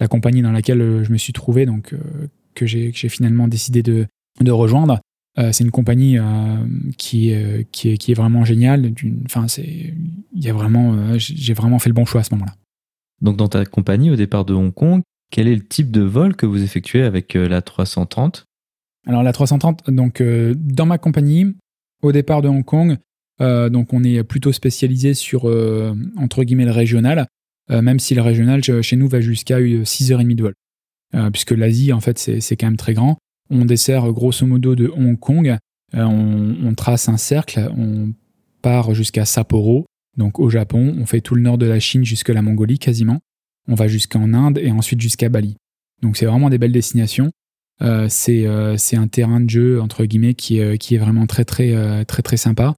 [0.00, 1.94] la compagnie dans laquelle je me suis trouvé, donc
[2.58, 4.06] que j'ai finalement décidé de,
[4.50, 5.00] rejoindre.
[5.38, 6.56] Euh, c'est une compagnie euh,
[6.96, 8.92] qui, euh, est, vraiment géniale.
[9.26, 9.94] Enfin, c'est,
[10.34, 12.54] vraiment, j'ai vraiment fait le bon choix à ce moment-là.
[13.20, 16.34] Donc, dans ta compagnie, au départ de Hong Kong, quel est le type de vol
[16.34, 18.46] que vous effectuez avec la 330
[19.06, 21.54] Alors, la 330, donc, dans ma compagnie,
[22.02, 22.96] au départ de Hong Kong,
[23.40, 25.44] donc, on est plutôt spécialisé sur,
[26.16, 27.26] entre guillemets, le régional,
[27.70, 30.54] même si le régional, chez nous, va jusqu'à 6h30 de vol.
[31.14, 33.18] Euh, puisque l'Asie, en fait, c'est quand même très grand.
[33.50, 35.56] On dessert grosso modo de Hong Kong,
[35.94, 38.12] euh, on, trace un cercle, on
[38.60, 39.86] part jusqu'à Sapporo,
[40.18, 43.20] donc au Japon, on fait tout le nord de la Chine jusqu'à la Mongolie quasiment,
[43.68, 45.56] on va jusqu'en Inde et ensuite jusqu'à Bali.
[46.02, 47.30] Donc c'est vraiment des belles destinations.
[47.80, 48.46] Euh, c'est
[48.96, 52.74] un terrain de jeu entre guillemets qui, qui est vraiment très très très très sympa.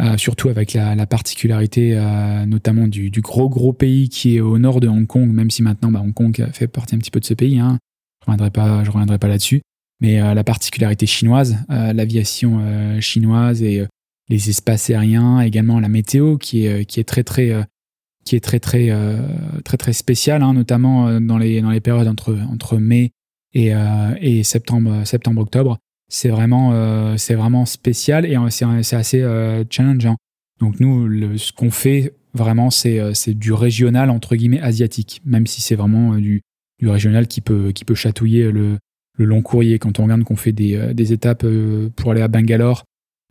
[0.00, 4.80] Euh, surtout avec la, particularité euh, notamment du, gros gros pays qui est au nord
[4.80, 7.26] de Hong Kong, même si maintenant bah, Hong Kong fait partie un petit peu de
[7.26, 7.78] ce pays, hein.
[8.22, 9.60] je reviendrai pas, reviendrai pas là-dessus,
[10.00, 12.62] mais euh, la particularité chinoise, l'aviation
[13.00, 13.86] chinoise et
[14.30, 17.52] les espaces aériens, également la météo qui est, qui est très très
[18.24, 18.90] qui très très
[19.64, 23.10] très très spéciale, hein, notamment dans les dans les périodes entre entre mai
[23.52, 23.72] et,
[24.20, 25.78] et septembre septembre octobre
[26.10, 30.16] c'est vraiment, euh, c'est vraiment spécial et euh, c'est assez euh, challengeant.
[30.58, 35.62] Donc nous, le, ce qu'on fait vraiment, c'est du régional entre guillemets asiatique, même si
[35.62, 36.42] c'est vraiment du,
[36.80, 38.76] du, régional qui peut, qui peut chatouiller le,
[39.16, 39.78] le long courrier.
[39.78, 41.46] Quand on regarde qu'on fait des, des, étapes
[41.96, 42.84] pour aller à Bangalore,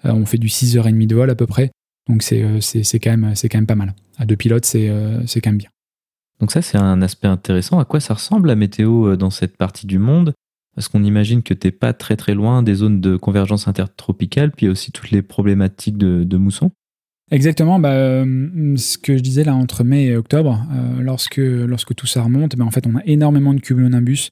[0.04, 1.72] on fait du 6h30 de vol à peu près.
[2.10, 2.42] Donc c'est
[3.00, 3.94] quand, même, quand même pas mal.
[4.18, 5.70] À deux pilotes, c'est quand même bien.
[6.40, 7.80] Donc ça, c'est un aspect intéressant.
[7.80, 10.34] À quoi ça ressemble la météo dans cette partie du monde?
[10.76, 14.52] Parce qu'on imagine que tu n'es pas très très loin des zones de convergence intertropicale,
[14.52, 16.72] puis aussi toutes les problématiques de, mousson.
[17.32, 21.94] Exactement, bah, euh, ce que je disais là entre mai et octobre, euh, lorsque, lorsque
[21.96, 24.30] tout ça remonte, bah, en fait on a énormément de cumulonimbus,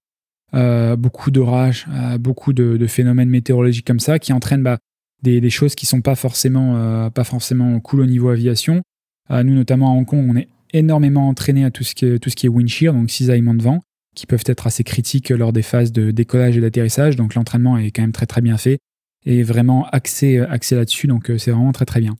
[0.54, 1.86] euh, beaucoup d'orages,
[2.20, 4.78] beaucoup de, phénomènes météorologiques comme ça qui entraînent bah,
[5.22, 8.82] des, choses qui sont pas forcément, pas forcément cool au niveau aviation.
[9.30, 12.32] nous notamment à Hong Kong, on est énormément entraîné à tout ce qui est, tout
[12.48, 13.82] wind shear, donc cisaillement de vent
[14.18, 17.16] qui peuvent être assez critiques lors des phases de décollage et d'atterrissage.
[17.16, 18.80] Donc l'entraînement est quand même très très bien fait
[19.28, 21.06] et vraiment axé, axé là-dessus.
[21.06, 22.16] Donc euh, c'est vraiment très très bien.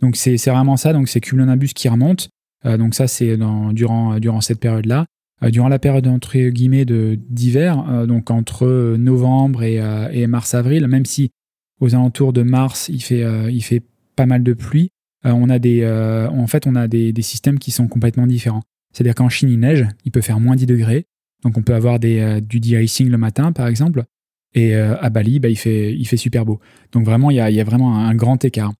[0.00, 0.92] Donc c'est vraiment ça.
[0.92, 2.28] Donc c'est cumulonimbus qui remonte.
[2.66, 3.38] Euh, donc ça c'est
[3.72, 5.06] durant, durant cette période-là.
[5.42, 9.80] Euh, durant la période entre guillemets d'hiver, donc entre novembre et,
[10.12, 11.30] et mars-avril, même si
[11.80, 13.82] aux alentours de mars il fait, il fait
[14.16, 14.90] pas mal de pluie,
[15.34, 18.62] on a des, en fait on a des, des systèmes qui sont complètement différents.
[18.92, 21.06] C'est-à-dire qu'en Chine il neige, il peut faire moins 10 degrés.
[21.42, 24.04] Donc on peut avoir des, euh, du de-icing le matin, par exemple.
[24.54, 26.58] Et à Bali, bah, il, fait, super beau.
[26.92, 28.72] Donc vraiment, il y a, vraiment un, grand écart.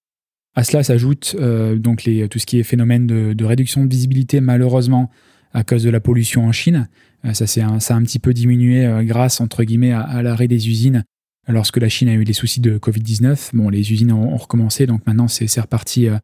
[0.57, 1.37] À cela s'ajoute
[1.77, 5.11] donc tout ce qui est phénomène de, réduction de visibilité, malheureusement,
[5.53, 6.89] à cause de la pollution en Chine.
[7.35, 11.05] ça, un, ça a un petit peu diminué grâce, entre guillemets, à l'arrêt des usines
[11.49, 15.07] lorsque la Chine a eu des soucis de Covid-19, bon, les usines ont, recommencé, donc
[15.07, 16.17] maintenant c'est reparti, euh,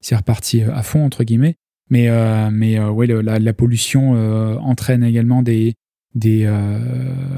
[0.00, 1.56] c'est reparti euh, à fond entre guillemets.
[1.88, 4.12] Mais, euh, mais ouais, la, pollution
[4.62, 5.74] entraîne également des,
[6.14, 6.48] des,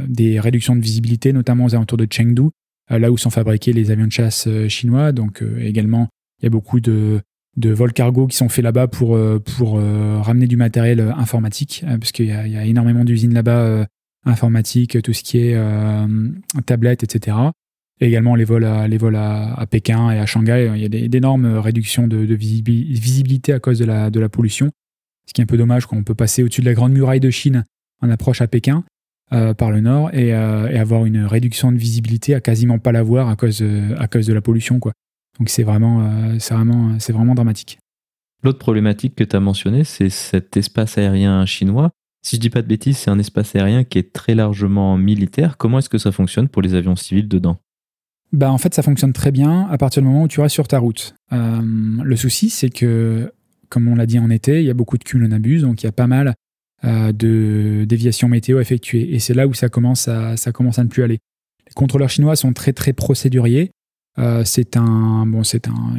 [0.08, 2.50] des réductions de visibilité, notamment aux alentours de Chengdu,
[2.90, 5.12] là où sont fabriqués les avions de chasse chinois.
[5.12, 7.22] Donc également, il y a beaucoup de,
[7.56, 9.18] de vols cargo qui sont faits là-bas pour,
[9.56, 13.86] pour ramener du matériel informatique, parce qu'il y, y, a énormément d'usines là-bas
[14.24, 16.06] informatique, tout ce qui est euh,
[16.66, 17.36] tablette, etc.
[18.02, 21.08] Et également les vols, à, les vols à, Pékin et à Shanghai, il y a
[21.08, 24.72] d'énormes réductions de, visibilité à cause de la, de la pollution.
[25.26, 27.20] Ce qui est un peu dommage quand on peut passer au-dessus de la grande muraille
[27.20, 27.62] de Chine
[28.00, 28.82] en approche à Pékin
[29.32, 33.04] euh, par le nord euh, et, avoir une réduction de visibilité à quasiment pas la
[33.04, 33.64] voir à cause,
[33.96, 34.80] à cause de la pollution.
[34.80, 34.92] Quoi.
[35.38, 37.78] Donc c'est vraiment, vraiment, c'est vraiment dramatique.
[38.42, 41.92] L'autre problématique que tu as mentionnée, c'est cet espace aérien chinois
[42.24, 45.56] si je dis pas de bêtises, c'est un espace aérien qui est très largement militaire.
[45.56, 47.58] Comment est-ce que ça fonctionne pour les avions civils dedans?
[48.32, 50.68] Bah, En fait, ça fonctionne très bien à partir du moment où tu restes sur
[50.68, 51.14] ta route.
[51.32, 51.60] Euh,
[52.02, 53.32] le souci, c'est que,
[53.68, 55.88] comme on l'a dit en été, il y a beaucoup de cumulonimbus, donc il y
[55.88, 56.34] a pas mal
[56.84, 59.14] euh, de déviations météo effectuées.
[59.14, 61.18] Et c'est là où ça commence, à, ne plus aller.
[61.66, 63.70] Les contrôleurs chinois sont très très procéduriers.
[64.18, 65.96] Euh, c'est un, bon, c'est un,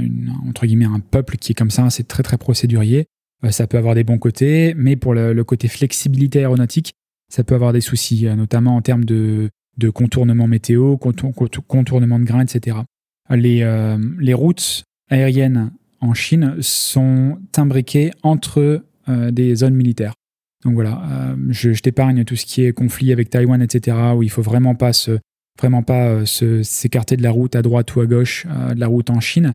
[0.48, 3.06] entre guillemets, un peuple qui est comme ça, c'est très très procédurier.
[3.50, 6.94] Ça peut avoir des bons côtés, mais pour le, côté flexibilité aéronautique,
[7.30, 9.50] ça peut avoir des soucis, notamment en termes de,
[9.90, 12.78] contournement météo, contournement de grains, etc.
[13.30, 20.14] Les, euh, les routes aériennes en Chine sont imbriquées entre des zones militaires.
[20.64, 24.42] Donc voilà, je, t'épargne tout ce qui est conflit avec Taïwan, etc., où il faut
[24.42, 25.20] vraiment pas se,
[25.60, 29.20] vraiment pas s'écarter de la route à droite ou à gauche de la route en
[29.20, 29.52] Chine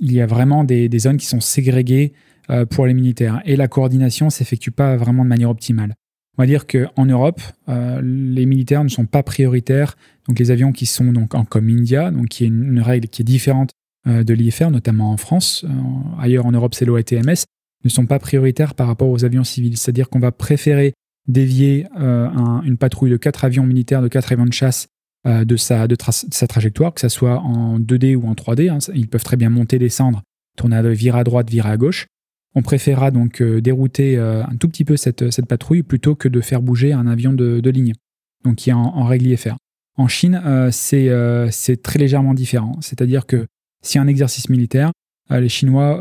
[0.00, 2.12] il y a vraiment des, zones qui sont ségrégées
[2.50, 3.40] euh, pour les militaires.
[3.44, 5.94] Et la coordination s'effectue pas vraiment de manière optimale.
[6.38, 9.96] On va dire qu'en Europe, euh, les militaires ne sont pas prioritaires.
[10.28, 13.22] Donc les avions qui sont donc en comme India, donc qui est une, règle qui
[13.22, 13.70] est différente
[14.06, 15.64] euh, de l'IFR, notamment en France,
[16.18, 17.44] ailleurs en Europe c'est l'OATMS,
[17.84, 19.76] ne sont pas prioritaires par rapport aux avions civils.
[19.76, 20.94] C'est-à-dire qu'on va préférer
[21.26, 24.88] dévier une patrouille de quatre avions militaires, de quatre avions de chasse
[25.26, 28.70] euh, de, sa, de, sa trajectoire, que ce soit en 2D ou en 3D.
[28.70, 30.22] Hein, ils peuvent très bien monter, descendre,
[30.56, 32.06] tourner, virer à droite, virer à gauche.
[32.54, 36.40] On préférera donc euh, dérouter euh, un tout petit peu cette, patrouille plutôt que de
[36.40, 37.92] faire bouger un avion de, ligne,
[38.44, 39.34] donc qui est en, en règle.
[39.96, 42.76] En Chine, c'est très légèrement différent.
[42.80, 43.46] C'est-à-dire que
[43.82, 44.92] si un exercice militaire,
[45.28, 46.00] les Chinois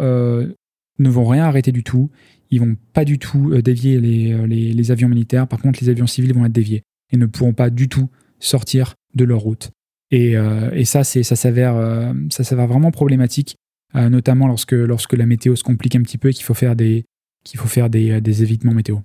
[0.99, 2.11] ne vont rien arrêter du tout.
[2.51, 5.47] Ils vont pas du tout dévier les, avions militaires.
[5.47, 8.07] Par contre, les avions civils vont être déviés et ne pourront pas du tout
[8.39, 9.71] sortir de leur route.
[10.11, 13.57] Et, euh, ça, s'avère, euh, ça s'avère vraiment problématique,
[13.95, 16.75] euh, notamment lorsque, lorsque la météo se complique un petit peu et qu'il faut faire
[16.75, 17.05] des,
[17.43, 18.97] qu'il faut faire des, des, évitements météo.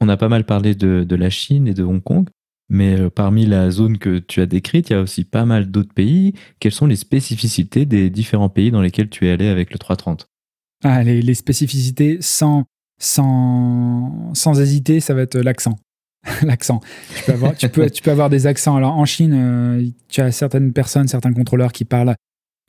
[0.00, 2.28] On a pas mal parlé de, de, la Chine et de Hong Kong,
[2.68, 5.92] mais parmi la zone que tu as décrite, il y a aussi pas mal d'autres
[5.92, 6.34] pays.
[6.58, 10.26] Quelles sont les spécificités des différents pays dans lesquels tu es allé avec le 330
[10.82, 12.64] ah, les, les, spécificités, sans,
[12.98, 15.78] sans, sans hésiter, ça va être l'accent.
[16.42, 16.80] l'accent.
[17.16, 18.76] Tu peux, avoir, tu, peux, tu peux avoir des accents.
[18.76, 22.14] Alors en Chine, euh, tu as certaines personnes, certains contrôleurs qui parlent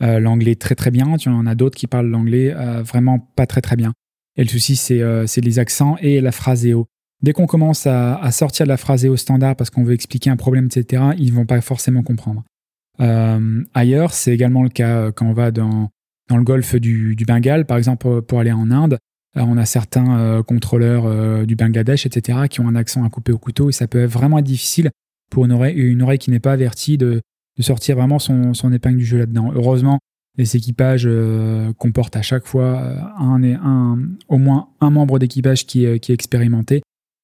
[0.02, 1.18] euh, l'anglais très très bien.
[1.18, 3.94] Tu en as d'autres qui parlent l'anglais euh, vraiment pas très très bien.
[4.38, 6.88] Et le souci, c'est les accents et la phraséo.
[7.22, 10.68] Dès qu'on commence à, sortir de la phraséo standard parce qu'on veut expliquer un problème,
[10.74, 12.44] etc., ils vont pas forcément comprendre.
[13.74, 15.90] ailleurs, c'est également le cas quand on va dans,
[16.32, 18.98] dans le golfe du, Bengale, par exemple, pour aller en Inde.
[19.38, 23.10] Euh, on a certains euh, contrôleurs euh, du Bangladesh, etc., qui ont un accent à
[23.10, 24.92] couper au couteau et ça peut vraiment être difficile
[25.30, 27.22] pour une oreille, une oreille qui n'est pas avertie de,
[27.62, 29.52] sortir vraiment son, épingle du jeu là-dedans.
[29.54, 30.00] Heureusement,
[30.38, 31.10] les équipages
[31.78, 32.80] comportent à chaque fois
[33.18, 36.82] un, un, au moins un membre d'équipage qui, est expérimenté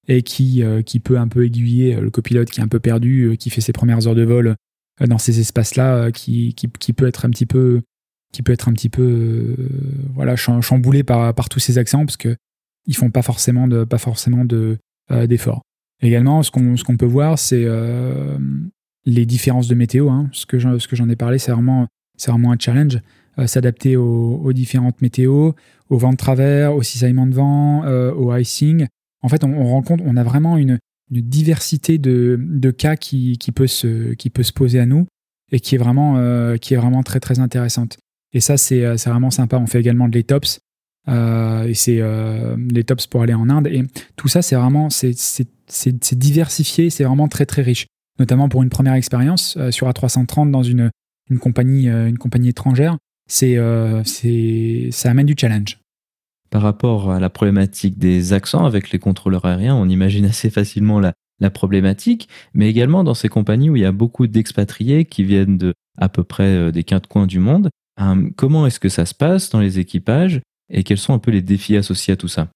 [0.10, 3.50] et qui, qui peut un peu aiguiller le copilote qui est un peu perdu, qui
[3.50, 4.56] fait ses premières heures de vol
[5.00, 7.82] dans ces espaces-là, qui, qui, peut être un petit peu
[8.32, 9.70] qui peut être un petit peu euh,
[10.14, 12.36] voilà chamboulé par, par tous ces accents parce que
[12.86, 14.78] ils font pas forcément de pas forcément de
[15.12, 15.64] euh, d'efforts.
[16.02, 18.38] Également, ce qu'on qu'on peut voir, c'est euh,
[19.08, 20.10] les différences de météo.
[20.10, 20.30] Hein.
[20.32, 21.88] Ce que j'en ai parlé, c'est vraiment
[22.28, 23.00] un challenge.
[23.46, 25.54] S'adapter aux, aux, différentes météos,
[25.90, 28.88] au vent de travers, au cisaillement de vent, au icing.
[29.22, 30.80] En fait, on, on rencontre, on a vraiment une,
[31.12, 35.06] diversité de, cas qui, peut se, poser à nous
[35.52, 38.00] et qui est vraiment, vraiment très intéressante.
[38.34, 39.58] Et ça, euh, c'est vraiment sympa.
[39.58, 40.60] On fait également de l'étops.
[41.10, 43.68] Euh, et c'est euh, les tops pour aller en Inde.
[43.68, 43.84] Et
[44.16, 47.88] tout ça, c'est vraiment c'est diversifié, c'est vraiment très très riche.
[48.20, 50.92] Notamment pour une première expérience sur A330 dans une,
[51.40, 52.98] compagnie, une compagnie étrangère,
[53.30, 53.58] c'est,
[54.06, 55.80] c'est, ça amène du challenge.
[56.50, 61.00] Par rapport à la problématique des accents avec les contrôleurs aériens, on imagine assez facilement
[61.00, 65.24] la, la problématique, mais également dans ces compagnies où il y a beaucoup d'expatriés qui
[65.24, 67.70] viennent de à peu près des quatre coins du monde.
[68.36, 71.42] comment est-ce que ça se passe dans les équipages et quels sont un peu les
[71.42, 72.50] défis associés à tout ça?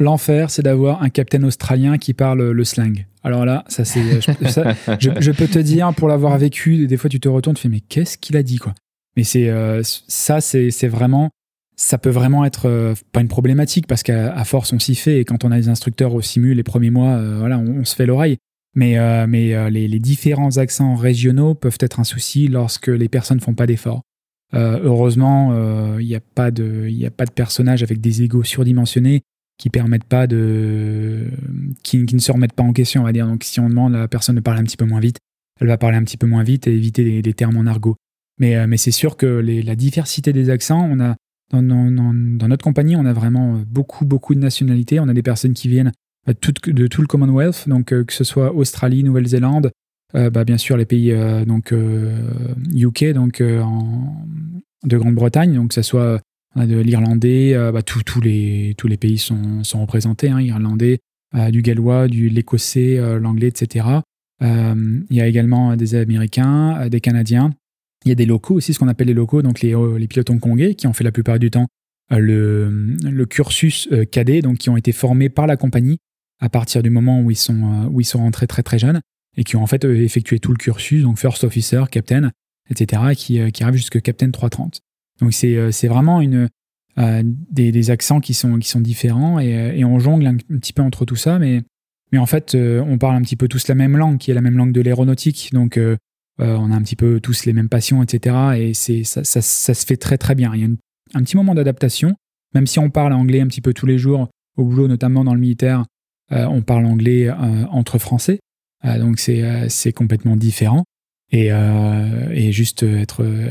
[0.00, 3.06] L'enfer, c'est d'avoir un capitaine australien qui parle le slang.
[3.24, 7.28] Alors là, ça c'est, je, peux te dire, pour l'avoir vécu, des fois tu te
[7.28, 8.74] retournes, tu fais mais qu'est-ce qu'il a dit quoi?
[9.16, 11.30] Mais c'est euh, ça, c'est vraiment,
[11.74, 15.24] ça peut vraiment être euh, pas une problématique parce qu'à force on s'y fait et
[15.24, 18.06] quand on a des instructeurs au simu les premiers mois, euh, voilà, on, se fait
[18.06, 18.36] l'oreille.
[18.74, 18.96] Mais
[19.28, 24.02] mais les, différents accents régionaux peuvent être un souci lorsque les personnes font pas d'efforts.
[24.52, 25.54] heureusement,
[26.00, 29.22] il n'y a pas de, il de personnages avec des égos surdimensionnés
[29.58, 31.28] qui permettent pas de
[31.82, 33.26] qui, ne se remettent pas en question on va dire.
[33.26, 35.18] Donc si on demande à la personne de parler un petit peu moins vite
[35.60, 37.96] elle va parler un petit peu moins vite et éviter des, termes en argot.
[38.38, 41.16] Mais, euh, mais c'est sûr que la diversité des accents on a
[41.52, 44.98] dans, notre compagnie on a vraiment beaucoup beaucoup de nationalités.
[44.98, 45.92] On a des personnes qui viennent
[46.26, 47.68] de tout le Commonwealth.
[47.68, 49.70] Donc euh, que ce soit Australie Nouvelle-Zélande
[50.14, 51.14] euh, bah, bien sûr les pays
[51.46, 55.54] donc UK donc de Grande-Bretagne.
[55.54, 56.20] Donc que ce soit
[56.56, 61.00] de l'irlandais, euh, bah, tous les, tous les pays sont, sont représentés, hein, irlandais,
[61.34, 63.86] euh, du gallois, du l'écossais, euh, l'anglais, etc.
[64.40, 67.54] il y a également des Américains, des Canadiens.
[68.04, 70.28] Il y a des locaux aussi, ce qu'on appelle les locaux, donc les, les pilotes
[70.28, 71.66] hongkongais, qui ont fait la plupart du temps
[72.10, 75.96] le, le cursus cadet, donc qui ont été formés par la compagnie
[76.40, 79.00] à partir du moment où ils sont, où ils sont rentrés très très jeunes
[79.38, 82.30] et qui ont en fait effectué tout le cursus, donc first officer, captain,
[82.68, 84.83] etc., qui, qui arrivent jusqu'à captain 330.
[85.20, 86.48] Donc c'est euh, vraiment une,
[86.98, 90.72] euh, des, accents qui sont, qui sont différents et, euh, et on jongle un, petit
[90.72, 91.62] peu entre tout ça, mais,
[92.12, 94.40] mais en fait, on parle un petit peu tous la même langue, qui est la
[94.40, 95.50] même langue de l'aéronautique.
[95.52, 95.80] Donc,
[96.38, 98.36] on a un petit peu tous les mêmes passions, etc.
[98.56, 100.52] Et c'est ça, ça, ça, se fait très très bien.
[100.54, 100.68] Il y a
[101.14, 102.14] un petit moment d'adaptation,
[102.54, 105.34] même si on parle anglais un petit peu tous les jours, au boulot, notamment dans
[105.34, 105.84] le militaire,
[106.30, 108.38] on parle anglais entre Français.
[108.84, 110.84] donc, c'est complètement différent.
[111.32, 113.50] Euh, et, juste être, euh,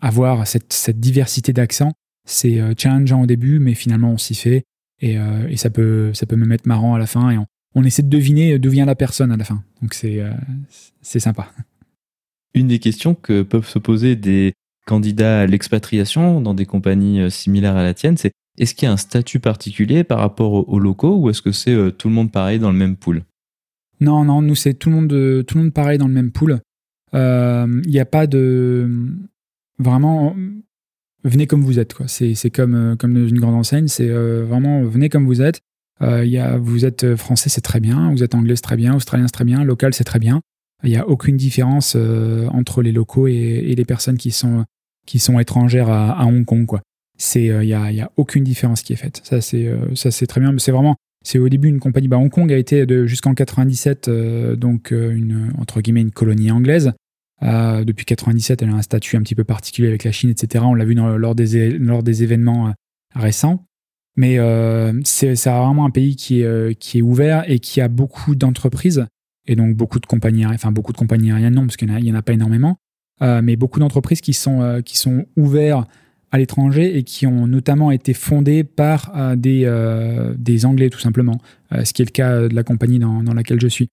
[0.00, 1.92] avoir cette, cette diversité d'accents,
[2.26, 4.64] c'est euh, challengeant au début, mais finalement on s'y fait.
[5.00, 5.16] Et,
[5.48, 7.30] et, ça, peut, ça peut même être marrant à la fin.
[7.30, 7.38] Et
[7.76, 9.62] on, essaie de deviner d'où vient la personne à la fin.
[9.80, 10.20] Donc c'est
[11.00, 11.52] c'est sympa.
[12.52, 14.54] Une des questions que peuvent se poser des
[14.86, 18.92] candidats à l'expatriation dans des compagnies similaires à la tienne, c'est est-ce qu'il y a
[18.92, 22.58] un statut particulier par rapport aux, locaux ou est-ce que c'est tout le monde pareil
[22.58, 23.22] dans le même pool?
[24.00, 26.58] Non, non, nous c'est tout le monde tout le monde pareil dans le même pool.
[27.12, 28.88] Il euh, n'y a pas de.
[29.78, 30.34] Vraiment,
[31.24, 31.94] venez comme vous êtes.
[32.06, 33.88] C'est comme, euh, comme une grande enseigne.
[33.88, 35.60] C'est euh, vraiment, venez comme vous êtes.
[36.00, 38.10] Y a, vous êtes français, c'est très bien.
[38.12, 38.94] Vous êtes anglais, c'est très bien.
[38.94, 39.64] Australien, c'est très bien.
[39.64, 40.40] Local, c'est très bien.
[40.84, 44.64] Il n'y a aucune différence entre les locaux et, les personnes qui sont,
[45.06, 46.68] qui sont étrangères à, Hong Kong.
[47.34, 49.22] Il n'y a, y a aucune différence qui est faite.
[49.24, 50.56] Ça, c'est très bien.
[50.58, 50.94] C'est vraiment
[51.28, 52.08] c'est au début une compagnie.
[52.08, 56.50] Bah, Hong Kong a été jusqu'en 97 euh, donc euh, une entre guillemets une colonie
[56.50, 56.92] anglaise.
[57.42, 60.64] Euh, depuis 97, elle a un statut un petit peu particulier avec la Chine, etc.
[60.66, 62.72] On l'a vu lors, des, lors des événements
[63.14, 63.66] récents.
[64.16, 64.38] Mais
[65.04, 69.06] c'est vraiment un pays qui est, qui est ouvert et qui a beaucoup d'entreprises
[69.46, 72.16] et donc beaucoup de compagnies, enfin beaucoup de compagnies aériennes non parce qu'il n'y en,
[72.16, 72.78] a pas énormément,
[73.20, 75.88] mais beaucoup d'entreprises qui sont qui sont ouvertes
[76.30, 80.98] à l'étranger et qui ont notamment été fondées par euh, des, euh, des Anglais tout
[80.98, 81.40] simplement,
[81.72, 83.88] euh, ce qui est le cas de la compagnie dans, laquelle je suis.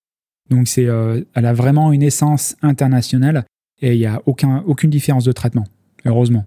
[0.49, 3.45] Donc c'est, elle a vraiment une essence internationale
[3.81, 5.65] et il n'y a aucun, aucune différence de traitement,
[6.05, 6.45] heureusement.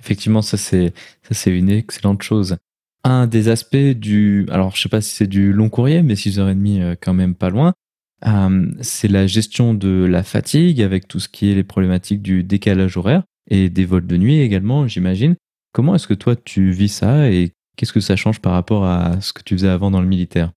[0.00, 2.56] Effectivement, ça c'est, ça c'est une excellente chose.
[3.02, 6.96] Un des aspects du, alors je sais pas si c'est du long courrier, mais 6h30
[7.00, 7.72] quand même pas loin,
[8.80, 12.96] c'est la gestion de la fatigue avec tout ce qui est les problématiques du décalage
[12.96, 15.36] horaire et des vols de nuit également, j'imagine.
[15.72, 19.20] Comment est-ce que toi tu vis ça et qu'est-ce que ça change par rapport à
[19.20, 20.52] ce que tu faisais avant dans le militaire?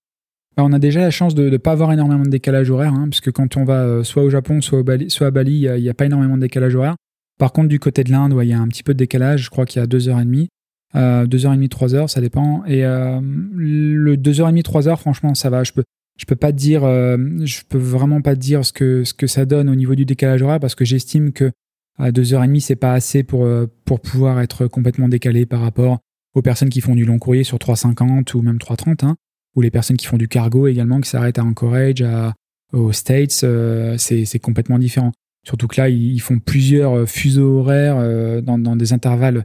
[0.56, 3.08] Bah, on a déjà la chance de ne pas avoir énormément de décalage horaire, hein,
[3.10, 5.94] parce que quand on va euh, soit au Japon, soit, à Bali, il n'y a,
[5.94, 6.96] pas énormément de décalage horaire.
[7.38, 9.50] Par contre, du côté de l'Inde, il y a un petit peu de décalage, je
[9.50, 10.48] crois qu'il y a 2h30,
[10.94, 12.64] euh, 2h30, 3h, ça dépend.
[12.64, 15.62] Et euh, le 2h30, 3h, franchement, ça va.
[15.62, 15.84] Je peux,
[16.16, 19.94] je peux euh, peux vraiment pas dire ce que, ce que ça donne au niveau
[19.94, 21.50] du décalage horaire, parce que j'estime que
[21.98, 25.98] à 2h30, c'est pas assez pour, euh, pour pouvoir être complètement décalé par rapport
[26.34, 29.16] aux personnes qui font du long courrier sur 350 ou même 330, hein,
[29.54, 32.34] ou les personnes qui font du cargo également, qui s'arrêtent à Anchorage, à,
[32.72, 35.12] aux States, euh, c'est complètement différent.
[35.46, 39.44] Surtout que là, ils font plusieurs euh, fuseaux horaires dans, dans, des intervalles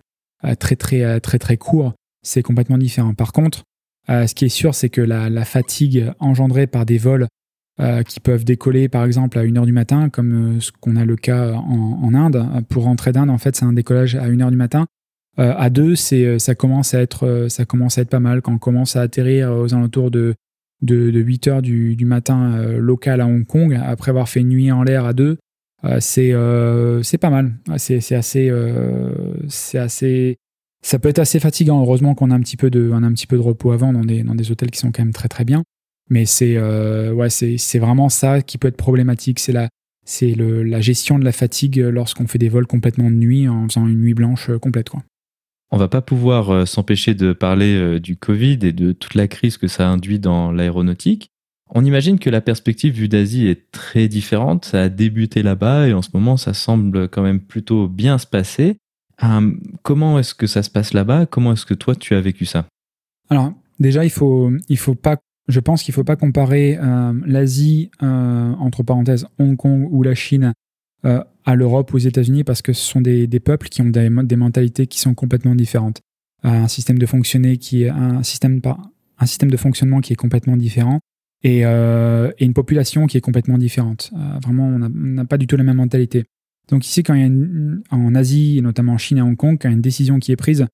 [0.59, 1.93] très, très, très, très courts.
[2.23, 3.13] C'est complètement différent.
[3.13, 3.63] Par contre,
[4.07, 7.27] ce qui est sûr, c'est que la, la, fatigue engendrée par des vols
[8.07, 11.53] qui peuvent décoller par exemple à 1h du matin, comme ce qu'on a le cas
[11.53, 12.45] en, Inde.
[12.69, 14.85] Pour rentrer d'Inde, en fait, c'est un décollage à 1h du matin.
[15.37, 18.41] à 2, c'est, ça, commence à être, ça commence à être pas mal.
[18.41, 20.35] Quand on commence à atterrir aux alentours de,
[20.81, 25.05] de, 8h du, matin local à Hong Kong, après avoir fait une nuit en l'air
[25.05, 25.37] à 2,
[25.99, 27.53] c'est, pas mal.
[27.77, 28.51] C'est, assez,
[29.47, 30.37] c'est
[30.81, 31.81] ça peut être assez fatigant.
[31.81, 34.23] Heureusement qu'on a un petit peu de, un petit peu de repos avant dans des,
[34.23, 35.63] dans des hôtels qui sont quand même très très bien.
[36.11, 39.39] Mais c'est euh, ouais, c'est vraiment ça qui peut être problématique.
[39.39, 39.69] C'est la,
[40.05, 43.87] c'est la gestion de la fatigue lorsqu'on fait des vols complètement de nuit en faisant
[43.87, 44.89] une nuit blanche euh, complète.
[44.89, 45.03] Quoi.
[45.71, 49.57] On va pas pouvoir euh, s'empêcher de parler du Covid et de toute la crise
[49.57, 51.29] que ça induit dans l'aéronautique.
[51.73, 54.65] On imagine que la perspective vue d'Asie est très différente.
[54.65, 58.27] Ça a débuté là-bas et en ce moment, ça semble quand même plutôt bien se
[58.27, 58.75] passer.
[59.23, 59.51] Euh,
[59.81, 61.25] comment est-ce que ça se passe là-bas?
[61.25, 62.65] Comment est-ce que toi tu as vécu ça?
[63.29, 67.91] Alors déjà, il faut, il faut pas, je pense qu'il faut pas comparer euh, l'Asie
[68.01, 70.53] euh, entre parenthèses Hong Kong ou la Chine
[71.03, 74.85] à l'Europe ou aux États-Unis parce que ce sont des, peuples qui ont des, mentalités
[74.85, 75.99] qui sont complètement différentes.
[76.43, 78.61] un système de fonctionner qui est un système
[79.17, 80.99] un système de fonctionnement qui est complètement différent
[81.41, 84.11] et, une population qui est complètement différente.
[84.43, 86.25] vraiment, on n'a pas du tout la même mentalité.
[86.69, 89.69] Donc ici, quand il y a en Asie, notamment en Chine et Hong Kong, quand
[89.69, 90.67] il y a une décision qui est prise,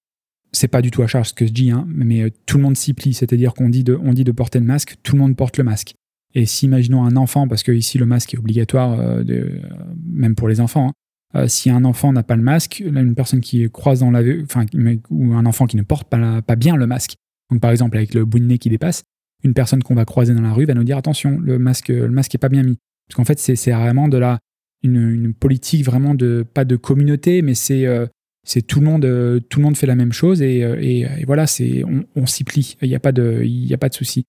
[0.52, 2.64] c'est pas du tout à charge ce que je dis, hein, mais euh, tout le
[2.64, 3.14] monde s'y plie.
[3.14, 5.96] C'est-à-dire qu'on dit, de, dit de porter le masque, tout le monde porte le masque.
[6.34, 9.60] Et si, imaginons un enfant, parce que ici le masque est obligatoire, euh, euh,
[10.06, 10.92] même pour les enfants,
[11.34, 14.66] hein, si un enfant n'a pas le masque, une personne qui croise dans la enfin,
[15.10, 17.16] ou un enfant qui ne porte pas, bien le masque,
[17.52, 19.04] donc par exemple avec le bout de nez qui dépasse,
[19.44, 22.10] une personne qu'on va croiser dans la rue va nous dire attention, le masque, le
[22.10, 22.78] masque est pas bien mis.
[23.08, 24.40] Parce qu'en fait, c'est vraiment de la,
[24.84, 28.06] une, politique vraiment de pas de communauté, mais c'est euh,
[28.48, 31.26] c'est tout le monde euh, tout le monde fait la même chose et, euh, et,
[31.26, 31.84] voilà c'est
[32.16, 32.78] on, s'y plie.
[32.82, 34.26] Il n'y a pas de il a pas de souci.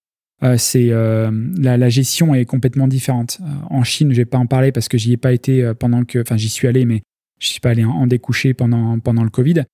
[0.56, 3.40] c'est la, gestion est complètement différente.
[3.70, 6.20] en Chine, je vais pas en parler parce que j'y ai pas été pendant que
[6.20, 7.02] enfin j'y suis allé, mais
[7.40, 9.64] je suis pas allé en, découcher pendant pendant le Covid.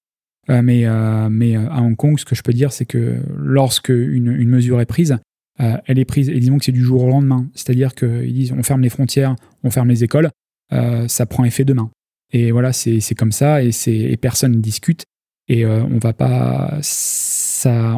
[0.49, 4.81] mais à Hong Kong, ce que je peux dire, c'est que lorsque une, une mesure
[4.81, 5.19] est prise,
[5.59, 7.49] elle est prise et disons que c'est du jour au lendemain.
[7.55, 10.31] C'est-à-dire qu'ils disent on ferme les frontières, on ferme les écoles.
[10.73, 11.91] Euh, ça prend effet demain.
[12.33, 15.05] Et voilà, c'est comme ça, et, personne ne discute,
[15.49, 17.97] et euh, on va pas, ça,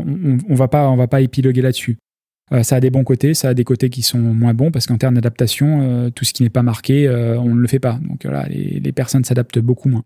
[0.49, 1.97] on, va pas, on va pas épiloguer là-dessus.
[2.53, 4.87] Euh, ça a des bons côtés, ça a des côtés qui sont moins bons parce
[4.87, 7.99] qu'en termes d'adaptation, tout ce qui n'est pas marqué, on ne le fait pas.
[8.07, 10.03] Donc voilà, les, personnes s'adaptent beaucoup moins.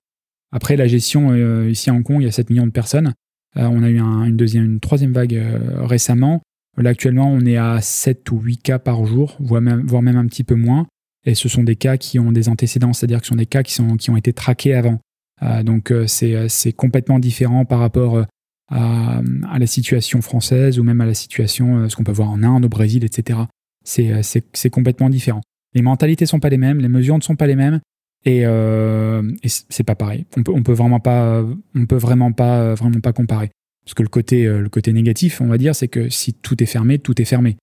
[0.53, 1.35] Après, la gestion,
[1.67, 3.15] ici à Hong Kong, il y a 7 millions de personnes.
[3.57, 5.41] on a eu une deuxième, une troisième vague
[5.79, 6.43] récemment.
[6.77, 10.17] Là, actuellement, on est à 7 ou 8 cas par jour, voire même, voire même
[10.17, 10.87] un petit peu moins.
[11.27, 13.63] Et ce sont des cas qui ont des antécédents, c'est-à-dire que ce sont des cas
[13.63, 15.01] qui, sont, qui ont été traqués avant.
[15.43, 18.25] Euh, donc euh, euh, c'est complètement différent par rapport
[18.69, 22.43] à, à, la situation française ou même à la situation, ce qu'on peut voir en
[22.43, 23.41] Inde, au Brésil, etc.
[23.85, 25.41] C'est complètement différent.
[25.75, 27.81] Les mentalités sont pas les mêmes, les mesures ne sont pas les mêmes,
[28.25, 30.25] et, euh, c'est pas pareil.
[30.37, 31.45] On peut, on peut vraiment pas,
[31.75, 33.51] on peut vraiment pas, vraiment pas comparer.
[33.85, 36.67] Parce que le côté, le côté négatif, on va dire, c'est que si tout est
[36.67, 37.57] fermé, tout est fermé.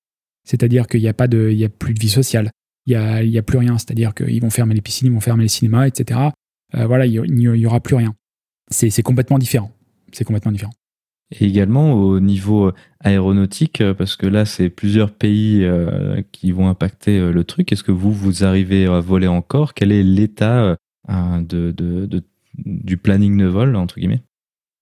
[0.43, 2.49] C'est-à-dire qu'il n'y a pas de, il y a plus de vie sociale
[2.87, 3.77] il n'y a, plus rien.
[3.77, 6.19] C'est-à-dire qu'ils vont fermer les piscines, ils vont fermer les cinémas, etc.
[6.75, 8.15] Euh, voilà, il n'y aura plus rien.
[8.69, 9.71] C'est complètement différent.
[10.11, 10.73] C'est complètement différent.
[11.31, 12.71] Et également au niveau
[13.01, 17.71] aéronautique, euh, parce que là, c'est plusieurs pays euh, qui vont impacter le truc.
[17.71, 19.73] Est-ce que vous, vous arrivez à voler encore?
[19.73, 20.77] Quel est l'état
[21.09, 22.23] de,
[22.55, 24.23] du planning de vol, entre guillemets?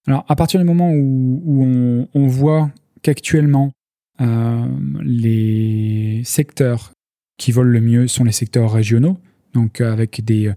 [0.06, 2.70] Alors, à partir du moment où, on, voit
[3.02, 3.72] qu'actuellement,
[5.02, 6.92] les secteurs
[7.36, 9.18] qui volent le mieux sont les secteurs régionaux,
[9.52, 10.52] donc euh, avec des,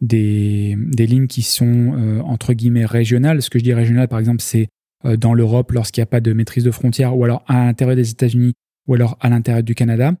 [0.00, 3.42] des, des lignes qui sont euh, entre guillemets régionales.
[3.42, 4.68] Ce que je dis régional, par exemple, c'est
[5.04, 7.96] euh, dans l'Europe lorsqu'il n'y a pas de maîtrise de frontières, ou alors à l'intérieur
[7.96, 8.54] des États-Unis,
[8.88, 10.14] ou alors à l'intérieur du Canada.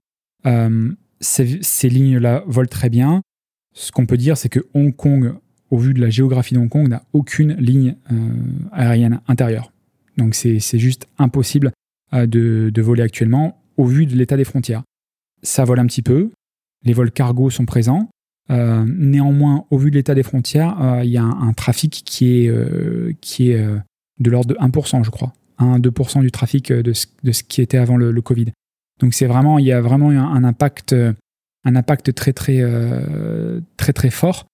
[1.20, 3.22] ces, ces lignes-là volent très bien.
[3.74, 5.34] Ce qu'on peut dire, c'est que Hong Kong,
[5.70, 7.96] au vu de la géographie de Hong Kong, n'a aucune ligne
[8.70, 9.72] aérienne intérieure.
[10.16, 11.72] Donc c'est juste impossible
[12.12, 14.82] de, de voler actuellement au vu de l'état des frontières
[15.42, 16.30] ça vole un petit peu,
[16.84, 18.08] les vols cargo sont présents.
[18.50, 22.44] Euh, néanmoins, au vu de l'état des frontières, euh, il y a un, trafic qui
[22.44, 23.64] est, euh, qui est
[24.18, 25.32] de l'ordre de 1%, je crois.
[25.58, 28.46] 1-2% du trafic de ce, qui était avant le, Covid.
[29.00, 30.94] Donc c'est vraiment, il y a vraiment un, impact,
[31.64, 32.62] un impact très très
[33.76, 34.46] très très fort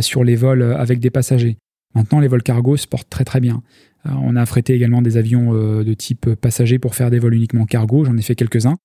[0.00, 1.56] sur les vols avec des passagers.
[1.94, 3.62] Maintenant, les vols cargo se portent très très bien.
[4.04, 8.04] on a affrété également des avions de type passager pour faire des vols uniquement cargo.
[8.04, 8.76] J'en ai fait quelques-uns.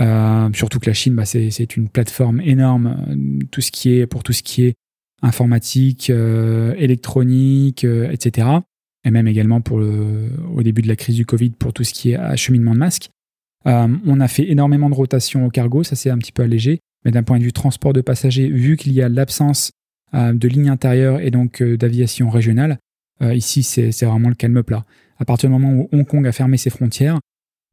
[0.00, 4.06] Euh, surtout que la Chine, bah, c'est une plateforme énorme, euh, tout ce qui est,
[4.06, 4.74] pour tout ce qui est
[5.22, 8.48] informatique, euh, électronique, etc.
[9.04, 11.92] Et même également pour le, au début de la crise du Covid, pour tout ce
[11.92, 13.10] qui est acheminement de masques.
[13.64, 17.10] on a fait énormément de rotation au cargo, ça s'est un petit peu allégé, mais
[17.10, 19.72] d'un point de vue transport de passagers, vu qu'il y a l'absence
[20.12, 22.78] de lignes intérieures et donc d'aviation régionale,
[23.20, 24.84] ici c'est vraiment le calme plat.
[25.18, 27.18] À partir du moment où Hong Kong a fermé ses frontières,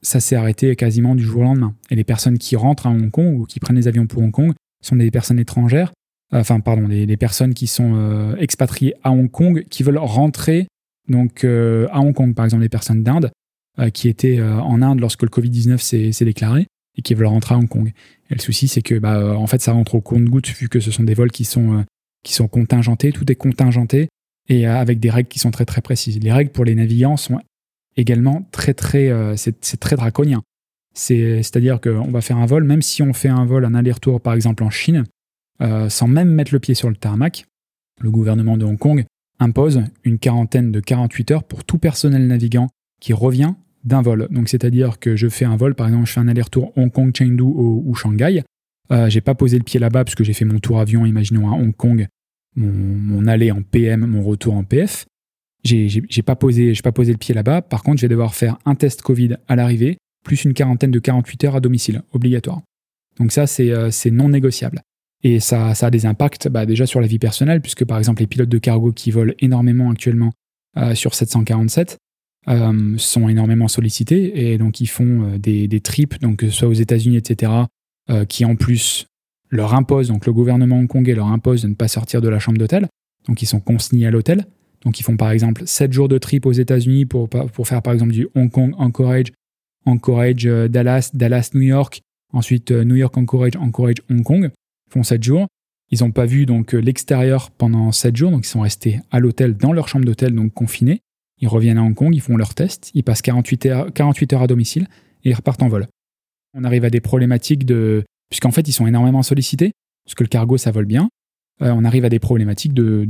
[0.05, 1.73] ça s'est arrêté quasiment du jour au lendemain.
[1.89, 4.31] Et les personnes qui rentrent à Hong Kong ou qui prennent les avions pour Hong
[4.31, 4.53] Kong
[4.83, 5.91] sont des personnes étrangères,
[6.33, 10.67] euh, enfin pardon, des, personnes qui sont euh, expatriées à Hong Kong, qui veulent rentrer
[11.07, 13.31] donc euh, à Hong Kong, par exemple les personnes d'Inde
[13.93, 15.79] qui étaient en Inde lorsque le Covid-19
[16.13, 16.65] s'est déclaré
[16.97, 17.91] et qui veulent rentrer à Hong Kong.
[18.29, 20.91] Et le souci, c'est que bah, en fait, ça rentre au compte-goutte vu que ce
[20.91, 21.83] sont des vols qui sont,
[22.23, 24.07] qui sont contingentés, tout est contingenté
[24.47, 26.17] et avec des règles qui sont très très précises.
[26.21, 27.37] Les règles pour les navigants sont
[27.97, 28.75] également très
[29.09, 30.41] euh, c'est très draconien.
[30.93, 34.33] C'est-à-dire qu'on va faire un vol, même si on fait un vol, un aller-retour par
[34.33, 35.03] exemple en Chine,
[35.61, 37.45] euh, sans même mettre le pied sur le tarmac,
[37.99, 39.03] le gouvernement de Hong Kong
[39.39, 42.69] impose une quarantaine de 48 heures pour tout personnel navigant
[43.01, 44.27] qui revient d'un vol.
[44.31, 47.13] Donc c'est-à-dire que je fais un vol, par exemple je fais un aller-retour Hong Kong,
[47.13, 48.43] Chengdu ou, Shanghai,
[48.91, 51.49] euh, j'ai pas posé le pied là-bas parce que j'ai fait mon tour avion, imaginons
[51.49, 52.07] à Hong Kong,
[52.55, 55.05] mon aller en PM, mon retour en PF
[55.65, 57.61] j'ai pas posé, pas posé le pied là-bas.
[57.61, 60.99] Par contre, je vais devoir faire un test Covid à l'arrivée, plus une quarantaine de
[60.99, 62.61] 48 heures à domicile, obligatoire.
[63.17, 64.81] Donc ça, c'est euh, non négociable.
[65.23, 68.27] Et ça, a des impacts bah, déjà sur la vie personnelle, puisque par exemple les
[68.27, 70.31] pilotes de cargo qui volent énormément actuellement
[70.77, 71.97] euh, sur 747
[72.47, 76.67] euh, sont énormément sollicités et donc ils font des, des trips, donc que ce soit
[76.67, 77.51] aux États-Unis, etc.,
[78.29, 79.07] qui en plus
[79.49, 82.59] leur imposent, donc le gouvernement hongkongais leur impose de ne pas sortir de la chambre
[82.59, 82.87] d'hôtel,
[83.27, 84.45] donc ils sont consignés à l'hôtel.
[84.85, 87.93] Donc ils font par exemple 7 jours de trip aux États-Unis pour, pour faire par
[87.93, 89.33] exemple du Hong Kong Anchorage,
[89.85, 92.01] Anchorage euh, Dallas, Dallas New York,
[92.33, 94.51] ensuite euh, New York Anchorage, Anchorage Hong Kong.
[94.87, 95.47] Ils font 7 jours.
[95.91, 99.19] Ils n'ont pas vu donc euh, l'extérieur pendant 7 jours, donc ils sont restés à
[99.19, 101.01] l'hôtel, dans leur chambre d'hôtel, donc confinés.
[101.39, 104.41] Ils reviennent à Hong Kong, ils font leur test, ils passent 48 heures, 48 heures
[104.43, 104.87] à domicile
[105.23, 105.87] et ils repartent en vol.
[106.53, 108.03] On arrive à des problématiques de...
[108.29, 109.73] Puisqu'en fait, ils sont énormément sollicités,
[110.05, 111.09] parce que le cargo, ça vole bien.
[111.61, 113.05] Euh, on arrive à des problématiques de,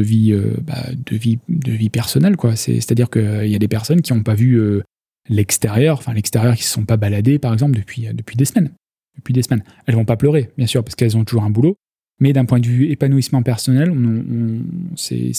[0.00, 2.36] vie, euh, bah, de, vie, de vie personnelle.
[2.54, 4.82] C'est-à-dire qu'il y a des personnes qui n'ont pas vu euh,
[5.28, 8.70] l'extérieur, enfin l'extérieur qui ne se sont pas baladées, par exemple, depuis, depuis des semaines.
[9.16, 9.64] Depuis des semaines.
[9.86, 11.76] Elles vont pas pleurer, bien sûr, parce qu'elles ont toujours un boulot.
[12.20, 13.92] Mais d'un point de vue épanouissement personnel,
[14.96, 15.32] c'est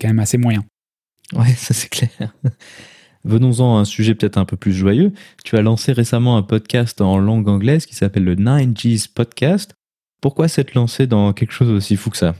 [0.00, 0.64] quand même assez moyen.
[1.34, 2.10] Ouais, ça c'est clair.
[3.24, 5.12] Venons-en à un sujet peut-être un peu plus joyeux.
[5.44, 9.74] Tu as lancé récemment un podcast en langue anglaise qui s'appelle le 9Gs Podcast.
[10.20, 12.34] Pourquoi s'être lancé dans quelque chose aussi fou que ça?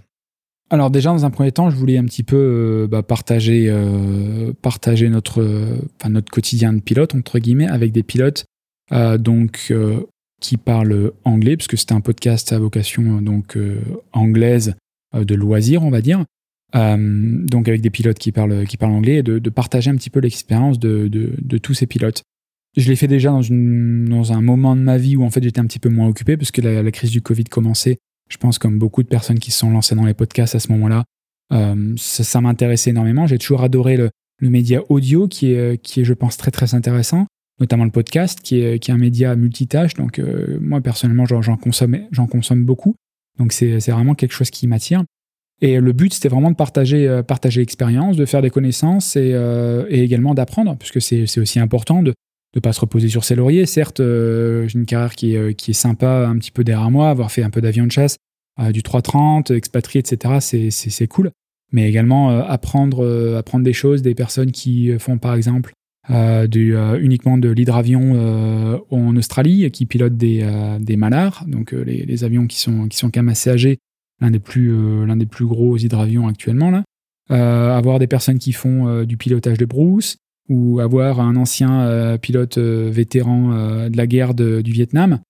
[0.70, 4.52] Alors déjà, dans un premier temps, je voulais un petit peu euh, bah, partager, euh,
[4.60, 5.42] partager notre,
[6.30, 8.44] quotidien de pilote, entre guillemets, avec des pilotes
[8.92, 9.72] euh, donc,
[10.40, 13.58] qui parlent anglais, parce que c'était un podcast à vocation donc,
[14.12, 14.76] anglaise
[15.14, 16.24] de loisirs, on va dire.
[16.74, 20.20] donc avec des pilotes qui parlent, qui parlent anglais, et de, partager un petit peu
[20.20, 22.22] l'expérience de, tous ces pilotes.
[22.78, 25.42] Je l'ai fait déjà dans, une, dans un moment de ma vie où en fait
[25.42, 27.98] j'étais un petit peu moins occupé parce que la, crise du Covid commençait.
[28.30, 30.70] Je pense comme beaucoup de personnes qui se sont lancées dans les podcasts à ce
[30.70, 31.02] moment-là,
[31.52, 33.26] euh, ça, m'intéressait énormément.
[33.26, 34.10] J'ai toujours adoré le,
[34.40, 37.26] média audio qui est, qui est, je pense, très très intéressant,
[37.58, 39.94] notamment le podcast qui est, qui est un média multitâche.
[39.94, 41.98] Donc euh, moi personnellement, j'en consomme,
[42.30, 42.94] consomme beaucoup.
[43.40, 45.02] Donc c'est vraiment quelque chose qui m'attire.
[45.60, 49.34] Et le but, c'était vraiment de partager, euh, partager l'expérience, de faire des connaissances et,
[49.88, 52.14] et également d'apprendre, puisque c'est aussi important de,
[52.54, 53.66] de pas se reposer sur ses lauriers.
[53.66, 56.90] Certes, euh, j'ai une carrière qui est, euh, qui est sympa un petit peu derrière
[56.90, 58.16] moi, avoir fait un peu d'avion de chasse,
[58.60, 60.70] euh, du 330, expatrié, etc.
[60.70, 61.30] C'est cool.
[61.70, 65.74] Mais également apprendre, apprendre des choses des personnes qui font par exemple
[66.08, 70.48] uniquement de l'hydravion en Australie, qui pilotent des,
[70.80, 73.80] des malars, donc les, avions qui sont, qui sont quand même assez âgés,
[74.22, 74.74] l'un des, plus
[75.14, 76.70] des plus gros hydravions actuellement.
[76.70, 76.84] Là.
[77.76, 80.16] avoir des personnes qui font du pilotage de brousse,
[80.48, 85.20] ou avoir un ancien euh, pilote euh, vétéran euh, de la guerre du Vietnam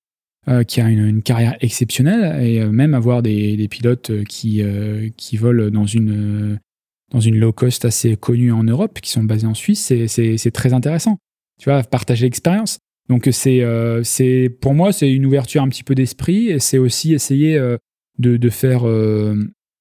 [0.67, 4.63] qui a une, carrière exceptionnelle et même avoir des, pilotes qui,
[5.15, 6.59] qui volent dans une,
[7.13, 10.73] dans une low cost assez connue en Europe, qui sont basés en Suisse, c'est très
[10.73, 11.19] intéressant.
[11.61, 12.79] Tu vois, partager l'expérience.
[13.11, 17.59] Donc c'est pour moi c'est une ouverture un petit peu d'esprit et c'est aussi essayer
[18.19, 18.87] de, de faire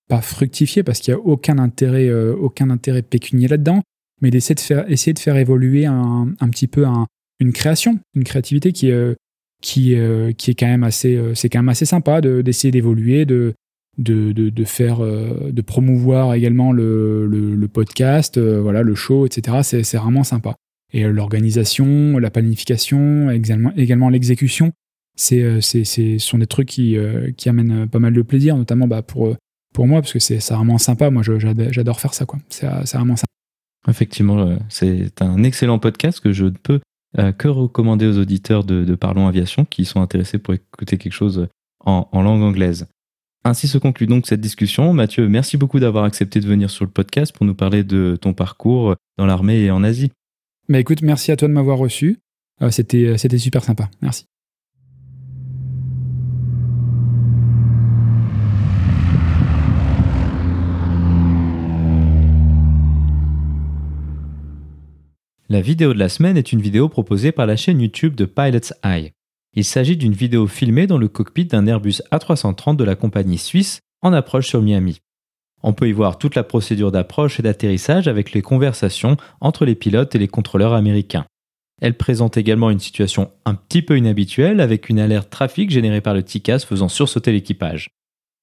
[0.09, 3.83] pas fructifier parce qu'il n'y a aucun intérêt aucun intérêt pécunier là-dedans,
[4.21, 7.07] mais d'essayer de faire, essayer de faire évoluer un, un petit peu un,
[7.39, 9.13] une création, une créativité qui, euh,
[9.61, 13.25] qui, euh, qui est quand même assez, euh, c'est quand même assez sympa d'essayer d'évoluer,
[13.25, 13.53] de,
[13.97, 19.57] de, de, faire, de promouvoir également le, le, podcast, voilà, le show, etc.
[19.63, 20.55] C'est vraiment sympa.
[20.93, 24.71] Et l'organisation, la planification, également, également l'exécution,
[25.15, 26.95] c'est, ce sont des trucs qui,
[27.37, 29.35] qui amènent pas mal de plaisir, notamment bah, pour,
[29.73, 31.09] pour moi, parce que c'est vraiment sympa.
[31.09, 32.37] Moi, j'adore faire ça, quoi.
[32.49, 33.36] C'est vraiment sympa.
[33.87, 36.79] Effectivement, euh, c'est un excellent podcast que je ne peux
[37.19, 41.47] Euh, que recommander aux auditeurs de, Parlons Aviation qui sont intéressés pour écouter quelque chose
[41.83, 42.87] en, langue anglaise
[43.45, 44.91] ainsi se conclut donc cette discussion.
[44.91, 48.33] Mathieu, merci beaucoup d'avoir accepté de venir sur le podcast pour nous parler de ton
[48.33, 50.11] parcours dans l'armée et en Asie.
[50.67, 52.17] Mais écoute, merci à toi de m'avoir reçu.
[52.61, 53.89] Euh, c'était super sympa.
[54.01, 54.25] Merci.
[65.49, 68.73] La vidéo de la semaine est une vidéo proposée par la chaîne YouTube de Pilot's
[68.83, 69.13] Eye.
[69.53, 73.79] Il s'agit d'une vidéo filmée dans le cockpit d'un Airbus A330 de la compagnie suisse
[74.01, 74.99] en approche sur Miami.
[75.63, 79.75] On peut y voir toute la procédure d'approche et d'atterrissage avec les conversations entre les
[79.75, 81.25] pilotes et les contrôleurs américains.
[81.81, 86.13] Elle présente également une situation un petit peu inhabituelle avec une alerte trafic générée par
[86.13, 87.87] le TICAS faisant sursauter l'équipage.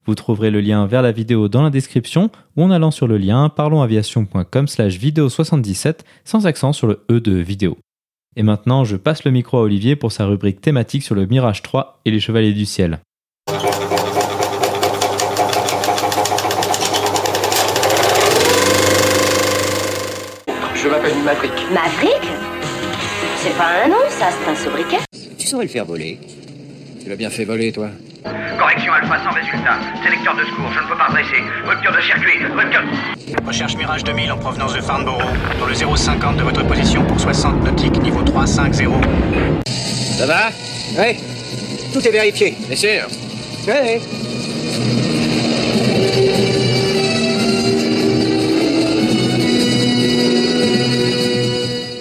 [0.07, 3.17] Vous trouverez le lien vers la vidéo dans la description ou en allant sur le
[3.17, 7.79] lien parlonsaviation.com slash vidéo 77 sans accent sur le E de vidéo.
[8.37, 11.63] Et maintenant, je passe le micro à Olivier pour sa rubrique thématique sur le Mirage
[11.63, 12.99] 3 et les Chevaliers du Ciel.
[20.75, 21.53] Je m'appelle Maverick.
[21.73, 22.29] Maverick?
[23.39, 24.99] C'est pas un nom, ça, c'est un sobriquet.
[25.39, 26.19] Tu saurais le faire voler.
[27.03, 27.89] Tu l'as bien fait voler, toi.
[28.59, 29.79] Correction alpha sans résultat.
[30.03, 31.43] Sélecteur de secours, je ne peux pas dresser.
[31.67, 32.83] Rupture de circuit, rupture...
[33.47, 35.21] Recherche Mirage 2000 en provenance de Farnborough.
[35.61, 39.05] Dans le 050 de votre position pour 60 nautiques, niveau 350.
[40.19, 40.49] Ça va
[40.99, 41.17] Oui.
[41.93, 42.55] Tout est vérifié.
[42.67, 43.07] Bien sûr.
[43.67, 45.05] Oui.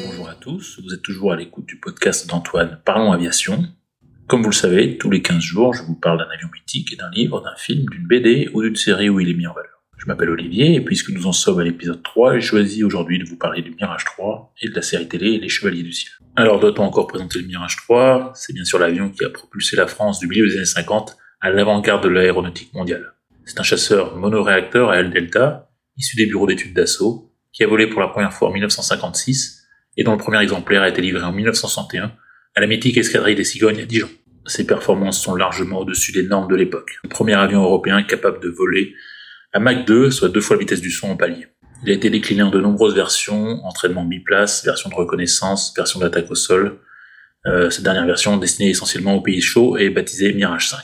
[0.06, 3.64] Bonjour à tous, vous êtes toujours à l'écoute du podcast d'Antoine Parlons Aviation.
[4.34, 7.12] Comme vous le savez, tous les 15 jours, je vous parle d'un avion mythique, d'un
[7.12, 9.84] livre, d'un film, d'une BD ou d'une série où il est mis en valeur.
[9.96, 13.26] Je m'appelle Olivier et puisque nous en sommes à l'épisode 3, j'ai choisi aujourd'hui de
[13.26, 16.14] vous parler du Mirage 3 et de la série télé Les Chevaliers du Ciel.
[16.36, 19.86] Alors doit-on encore présenter le Mirage 3 C'est bien sûr l'avion qui a propulsé la
[19.86, 23.14] France du milieu des années 50 à l'avant-garde de l'aéronautique mondiale.
[23.46, 27.86] C'est un chasseur monoréacteur à aile delta, issu des bureaux d'études d'assaut, qui a volé
[27.86, 29.62] pour la première fois en 1956
[29.98, 32.14] et dont le premier exemplaire a été livré en 1961
[32.56, 34.10] à la mythique escadrille des cigognes à Dijon.
[34.46, 37.00] Ses performances sont largement au-dessus des normes de l'époque.
[37.04, 38.94] Le premier avion européen capable de voler
[39.54, 41.48] à Mach 2, soit deux fois la vitesse du son en palier.
[41.84, 46.30] Il a été décliné en de nombreuses versions, entraînement biplace, version de reconnaissance, version d'attaque
[46.32, 46.80] au sol.
[47.46, 50.80] Euh, cette dernière version, destinée essentiellement aux pays chauds, est baptisée Mirage 5.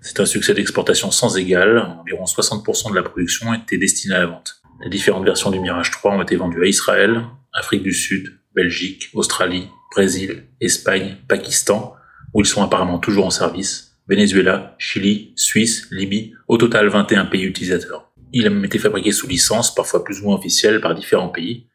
[0.00, 4.26] C'est un succès d'exportation sans égal, environ 60% de la production était destinée à la
[4.26, 4.62] vente.
[4.82, 9.10] Les différentes versions du Mirage 3 ont été vendues à Israël, Afrique du Sud, Belgique,
[9.14, 11.94] Australie, Brésil, Espagne, Pakistan,
[12.34, 17.44] où ils sont apparemment toujours en service, Venezuela, Chili, Suisse, Libye, au total 21 pays
[17.44, 18.12] utilisateurs.
[18.32, 21.68] Il a même été fabriqué sous licence, parfois plus ou moins officielle, par différents pays,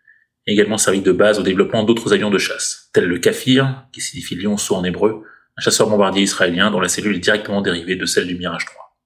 [0.48, 4.02] et également servi de base au développement d'autres avions de chasse, tels le Kafir, qui
[4.02, 5.24] signifie lionceau en hébreu,
[5.58, 8.98] un chasseur bombardier israélien dont la cellule est directement dérivée de celle du Mirage 3.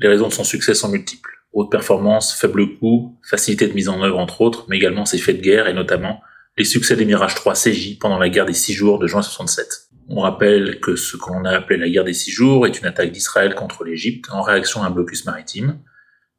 [0.00, 1.30] Les raisons de son succès sont multiples.
[1.52, 5.38] Haute performance, faible coût, facilité de mise en œuvre entre autres, mais également ses faits
[5.38, 6.20] de guerre et notamment
[6.58, 9.90] les succès des Mirage 3 CJ pendant la guerre des six jours de juin 67.
[10.08, 12.86] On rappelle que ce que l'on a appelé la guerre des six jours est une
[12.86, 15.78] attaque d'Israël contre l'Égypte en réaction à un blocus maritime.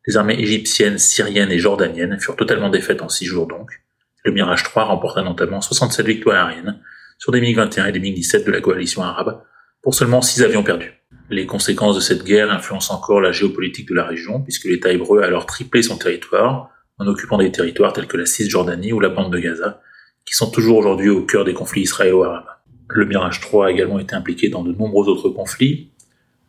[0.06, 3.70] Les armées égyptiennes, syriennes et jordaniennes furent totalement défaites en six jours donc.
[4.26, 6.82] Le Mirage 3 remporta notamment 67 victoires aériennes
[7.18, 9.42] sur des MiG-21 et des MiG-17 de la coalition arabe
[9.82, 10.92] pour seulement 6 avions perdus.
[11.30, 15.22] Les conséquences de cette guerre influencent encore la géopolitique de la région puisque l'État hébreu
[15.22, 19.10] a alors triplé son territoire en occupant des territoires tels que la Cisjordanie ou la
[19.10, 19.80] bande de Gaza
[20.30, 22.46] qui sont toujours aujourd'hui au cœur des conflits israélo-arabes.
[22.88, 25.90] Le Mirage 3 a également été impliqué dans de nombreux autres conflits,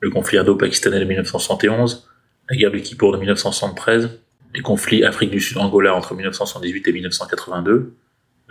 [0.01, 2.07] le conflit indo-pakistanais de 1971,
[2.51, 4.20] la guerre du Kippour de 1973,
[4.55, 7.95] les conflits Afrique du Sud-Angola entre 1978 et 1982,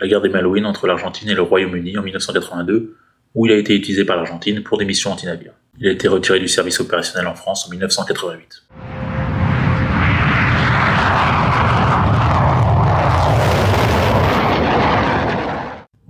[0.00, 2.96] la guerre des Malouines entre l'Argentine et le Royaume-Uni en 1982,
[3.36, 5.54] où il a été utilisé par l'Argentine pour des missions anti-navires.
[5.78, 8.64] Il a été retiré du service opérationnel en France en 1988.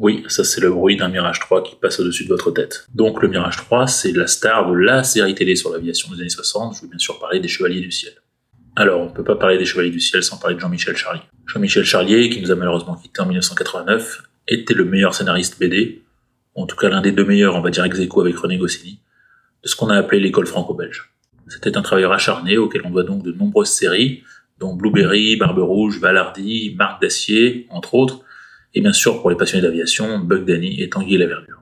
[0.01, 2.87] Oui, ça c'est le bruit d'un Mirage 3 qui passe au-dessus de votre tête.
[2.95, 6.31] Donc le Mirage 3, c'est la star de la série télé sur l'aviation des années
[6.31, 8.15] 60, je veux bien sûr parler des Chevaliers du Ciel.
[8.77, 11.21] Alors, on ne peut pas parler des Chevaliers du Ciel sans parler de Jean-Michel Charlier.
[11.45, 16.03] Jean-Michel Charlier, qui nous a malheureusement quitté en 1989, était le meilleur scénariste BD,
[16.55, 19.01] en tout cas l'un des deux meilleurs, on va dire ex avec René Goscinny,
[19.63, 21.13] de ce qu'on a appelé l'école franco-belge.
[21.47, 24.23] C'était un travailleur acharné auquel on doit donc de nombreuses séries,
[24.59, 28.25] dont Blueberry, Barbe Rouge, Valardy, Marc d'Acier, entre autres,
[28.75, 31.61] et bien sûr pour les passionnés d'aviation, Bug Danny et Tanguy et la Verdure.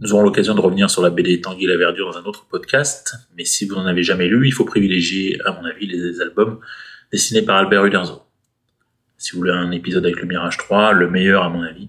[0.00, 3.14] Nous aurons l'occasion de revenir sur la BD Tanguy la Verdure dans un autre podcast,
[3.36, 6.58] mais si vous n'en avez jamais lu, il faut privilégier, à mon avis, les albums
[7.12, 8.22] dessinés par Albert Uderzo.
[9.16, 11.88] Si vous voulez un épisode avec le Mirage 3, le meilleur à mon avis,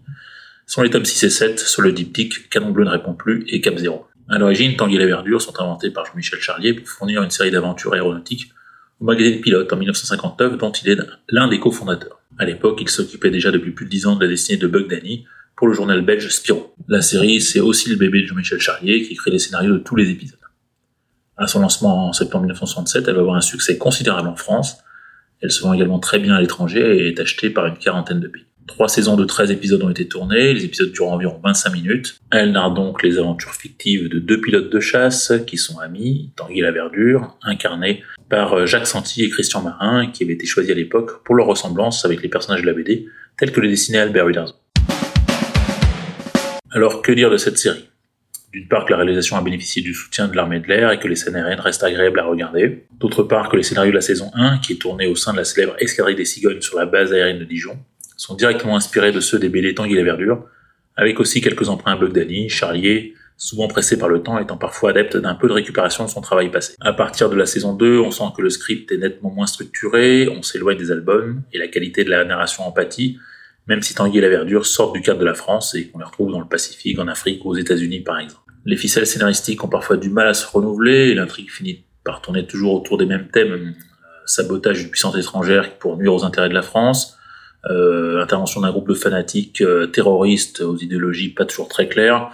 [0.67, 3.59] sont les tomes 6 et 7 sur le diptyque Canon Bleu ne répond plus et
[3.59, 4.05] Cap Zéro.
[4.29, 7.93] À l'origine, Tanguy la Verdure sont inventés par Jean-Michel Charlier pour fournir une série d'aventures
[7.93, 8.51] aéronautiques
[8.99, 10.97] au magazine Pilote en 1959 dont il est
[11.29, 12.21] l'un des cofondateurs.
[12.37, 14.89] À l'époque, il s'occupait déjà depuis plus de 10 ans de la destinée de Bug
[14.89, 15.25] Danny
[15.55, 16.63] pour le journal belge Spirou.
[16.87, 19.95] La série, c'est aussi le bébé de Jean-Michel Charlier qui crée les scénarios de tous
[19.95, 20.39] les épisodes.
[21.37, 24.77] À son lancement en septembre 1967, elle va avoir un succès considérable en France.
[25.41, 28.27] Elle se vend également très bien à l'étranger et est achetée par une quarantaine de
[28.27, 28.45] pays.
[28.67, 32.19] Trois saisons de 13 épisodes ont été tournées, les épisodes durent environ 25 minutes.
[32.31, 36.61] Elle narre donc les aventures fictives de deux pilotes de chasse qui sont amis, Tanguy
[36.61, 41.23] la Verdure, incarnés par Jacques Santi et Christian Marin, qui avaient été choisis à l'époque
[41.23, 43.07] pour leur ressemblance avec les personnages de la BD,
[43.37, 44.55] tels que les dessinait Albert Uderzo.
[46.71, 47.87] Alors que dire de cette série?
[48.51, 51.07] D'une part que la réalisation a bénéficié du soutien de l'armée de l'air et que
[51.07, 52.85] les scènes aériennes restent agréables à regarder.
[52.99, 55.37] D'autre part que les scénarios de la saison 1, qui est tourné au sein de
[55.37, 57.77] la célèbre escadrille des cigognes sur la base aérienne de Dijon,
[58.17, 60.45] sont directement inspirés de ceux des BD Tanguy et la Verdure,
[60.95, 65.17] avec aussi quelques emprunts à Bugdani, Charlier, souvent pressé par le temps, étant parfois adepte
[65.17, 66.75] d'un peu de récupération de son travail passé.
[66.79, 70.29] À partir de la saison 2, on sent que le script est nettement moins structuré,
[70.29, 73.17] on s'éloigne des albums, et la qualité de la narration empathie,
[73.67, 76.05] même si Tanguy et la Verdure sortent du cadre de la France et qu'on les
[76.05, 78.41] retrouve dans le Pacifique, en Afrique ou aux États-Unis par exemple.
[78.65, 82.45] Les ficelles scénaristiques ont parfois du mal à se renouveler, et l'intrigue finit par tourner
[82.47, 83.71] toujours autour des mêmes thèmes, euh,
[84.25, 87.17] sabotage d'une puissance étrangère pour nuire aux intérêts de la France,
[87.69, 92.29] euh, intervention d'un groupe de fanatiques euh, terroristes aux idéologies pas toujours très claires,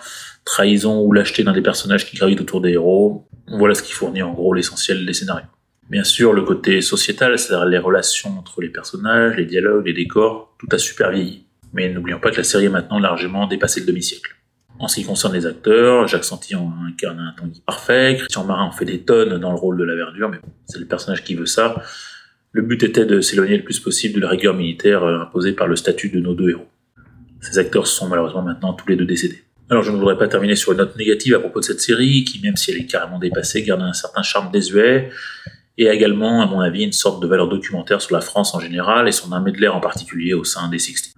[0.46, 3.28] trahison ou lâcheté d'un des personnages qui gravitent autour des héros.
[3.48, 5.48] Voilà ce qui fournit en gros l'essentiel des scénarios.
[5.90, 10.56] Bien sûr, le côté sociétal, c'est-à-dire les relations entre les personnages, les dialogues, les décors,
[10.58, 11.46] tout a super vieilli.
[11.74, 14.36] Mais n'oublions pas que la série est maintenant largement dépassé le demi-siècle.
[14.80, 18.64] En ce qui concerne les acteurs, Jacques Santi en incarne un Tanguy parfait, Christian Marin
[18.64, 21.24] en fait des tonnes dans le rôle de la verdure, mais bon, c'est le personnage
[21.24, 21.84] qui veut ça.
[22.52, 25.68] Le but était de s'éloigner le plus possible de la rigueur militaire euh, imposée par
[25.68, 26.68] le statut de nos deux héros.
[27.42, 29.44] Ces acteurs sont malheureusement maintenant tous les deux décédés.
[29.72, 32.26] Alors je ne voudrais pas terminer sur une note négative à propos de cette série,
[32.26, 35.10] qui même si elle est carrément dépassée, garde un certain charme désuet,
[35.78, 39.08] et également, à mon avis, une sorte de valeur documentaire sur la France en général
[39.08, 41.14] et son armée de l'air en particulier au sein des 60.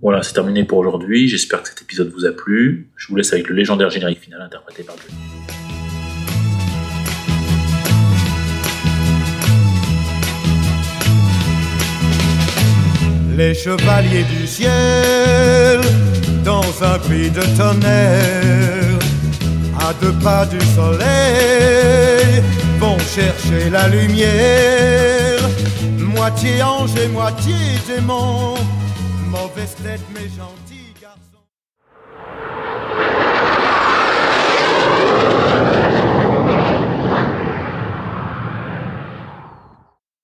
[0.00, 1.26] Voilà, c'est terminé pour aujourd'hui.
[1.26, 2.92] J'espère que cet épisode vous a plu.
[2.94, 5.18] Je vous laisse avec le légendaire générique final interprété par Johnny.
[13.36, 15.80] Les chevaliers du ciel,
[16.44, 18.98] dans un prix de tonnerre,
[19.78, 22.42] à deux pas du soleil,
[22.78, 25.40] vont chercher la lumière.
[25.98, 27.54] Moitié ange et moitié
[27.86, 28.54] démon,
[29.28, 31.42] mauvaise tête mais gentil garçon.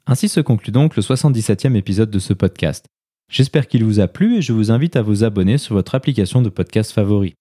[0.06, 2.86] Ainsi se conclut donc le 77e épisode de ce podcast.
[3.30, 6.40] J'espère qu'il vous a plu et je vous invite à vous abonner sur votre application
[6.40, 7.34] de podcast favori.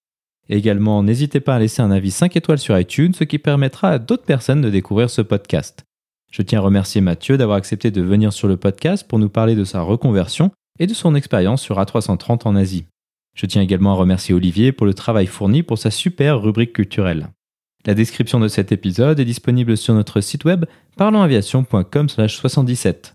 [0.50, 3.98] Également, n'hésitez pas à laisser un avis 5 étoiles sur iTunes, ce qui permettra à
[3.98, 5.84] d'autres personnes de découvrir ce podcast.
[6.30, 9.54] Je tiens à remercier Mathieu d'avoir accepté de venir sur le podcast pour nous parler
[9.54, 12.84] de sa reconversion et de son expérience sur A330 en Asie.
[13.34, 17.28] Je tiens également à remercier Olivier pour le travail fourni pour sa super rubrique culturelle.
[17.86, 20.64] La description de cet épisode est disponible sur notre site web
[20.96, 23.14] parlonsaviation.com/77.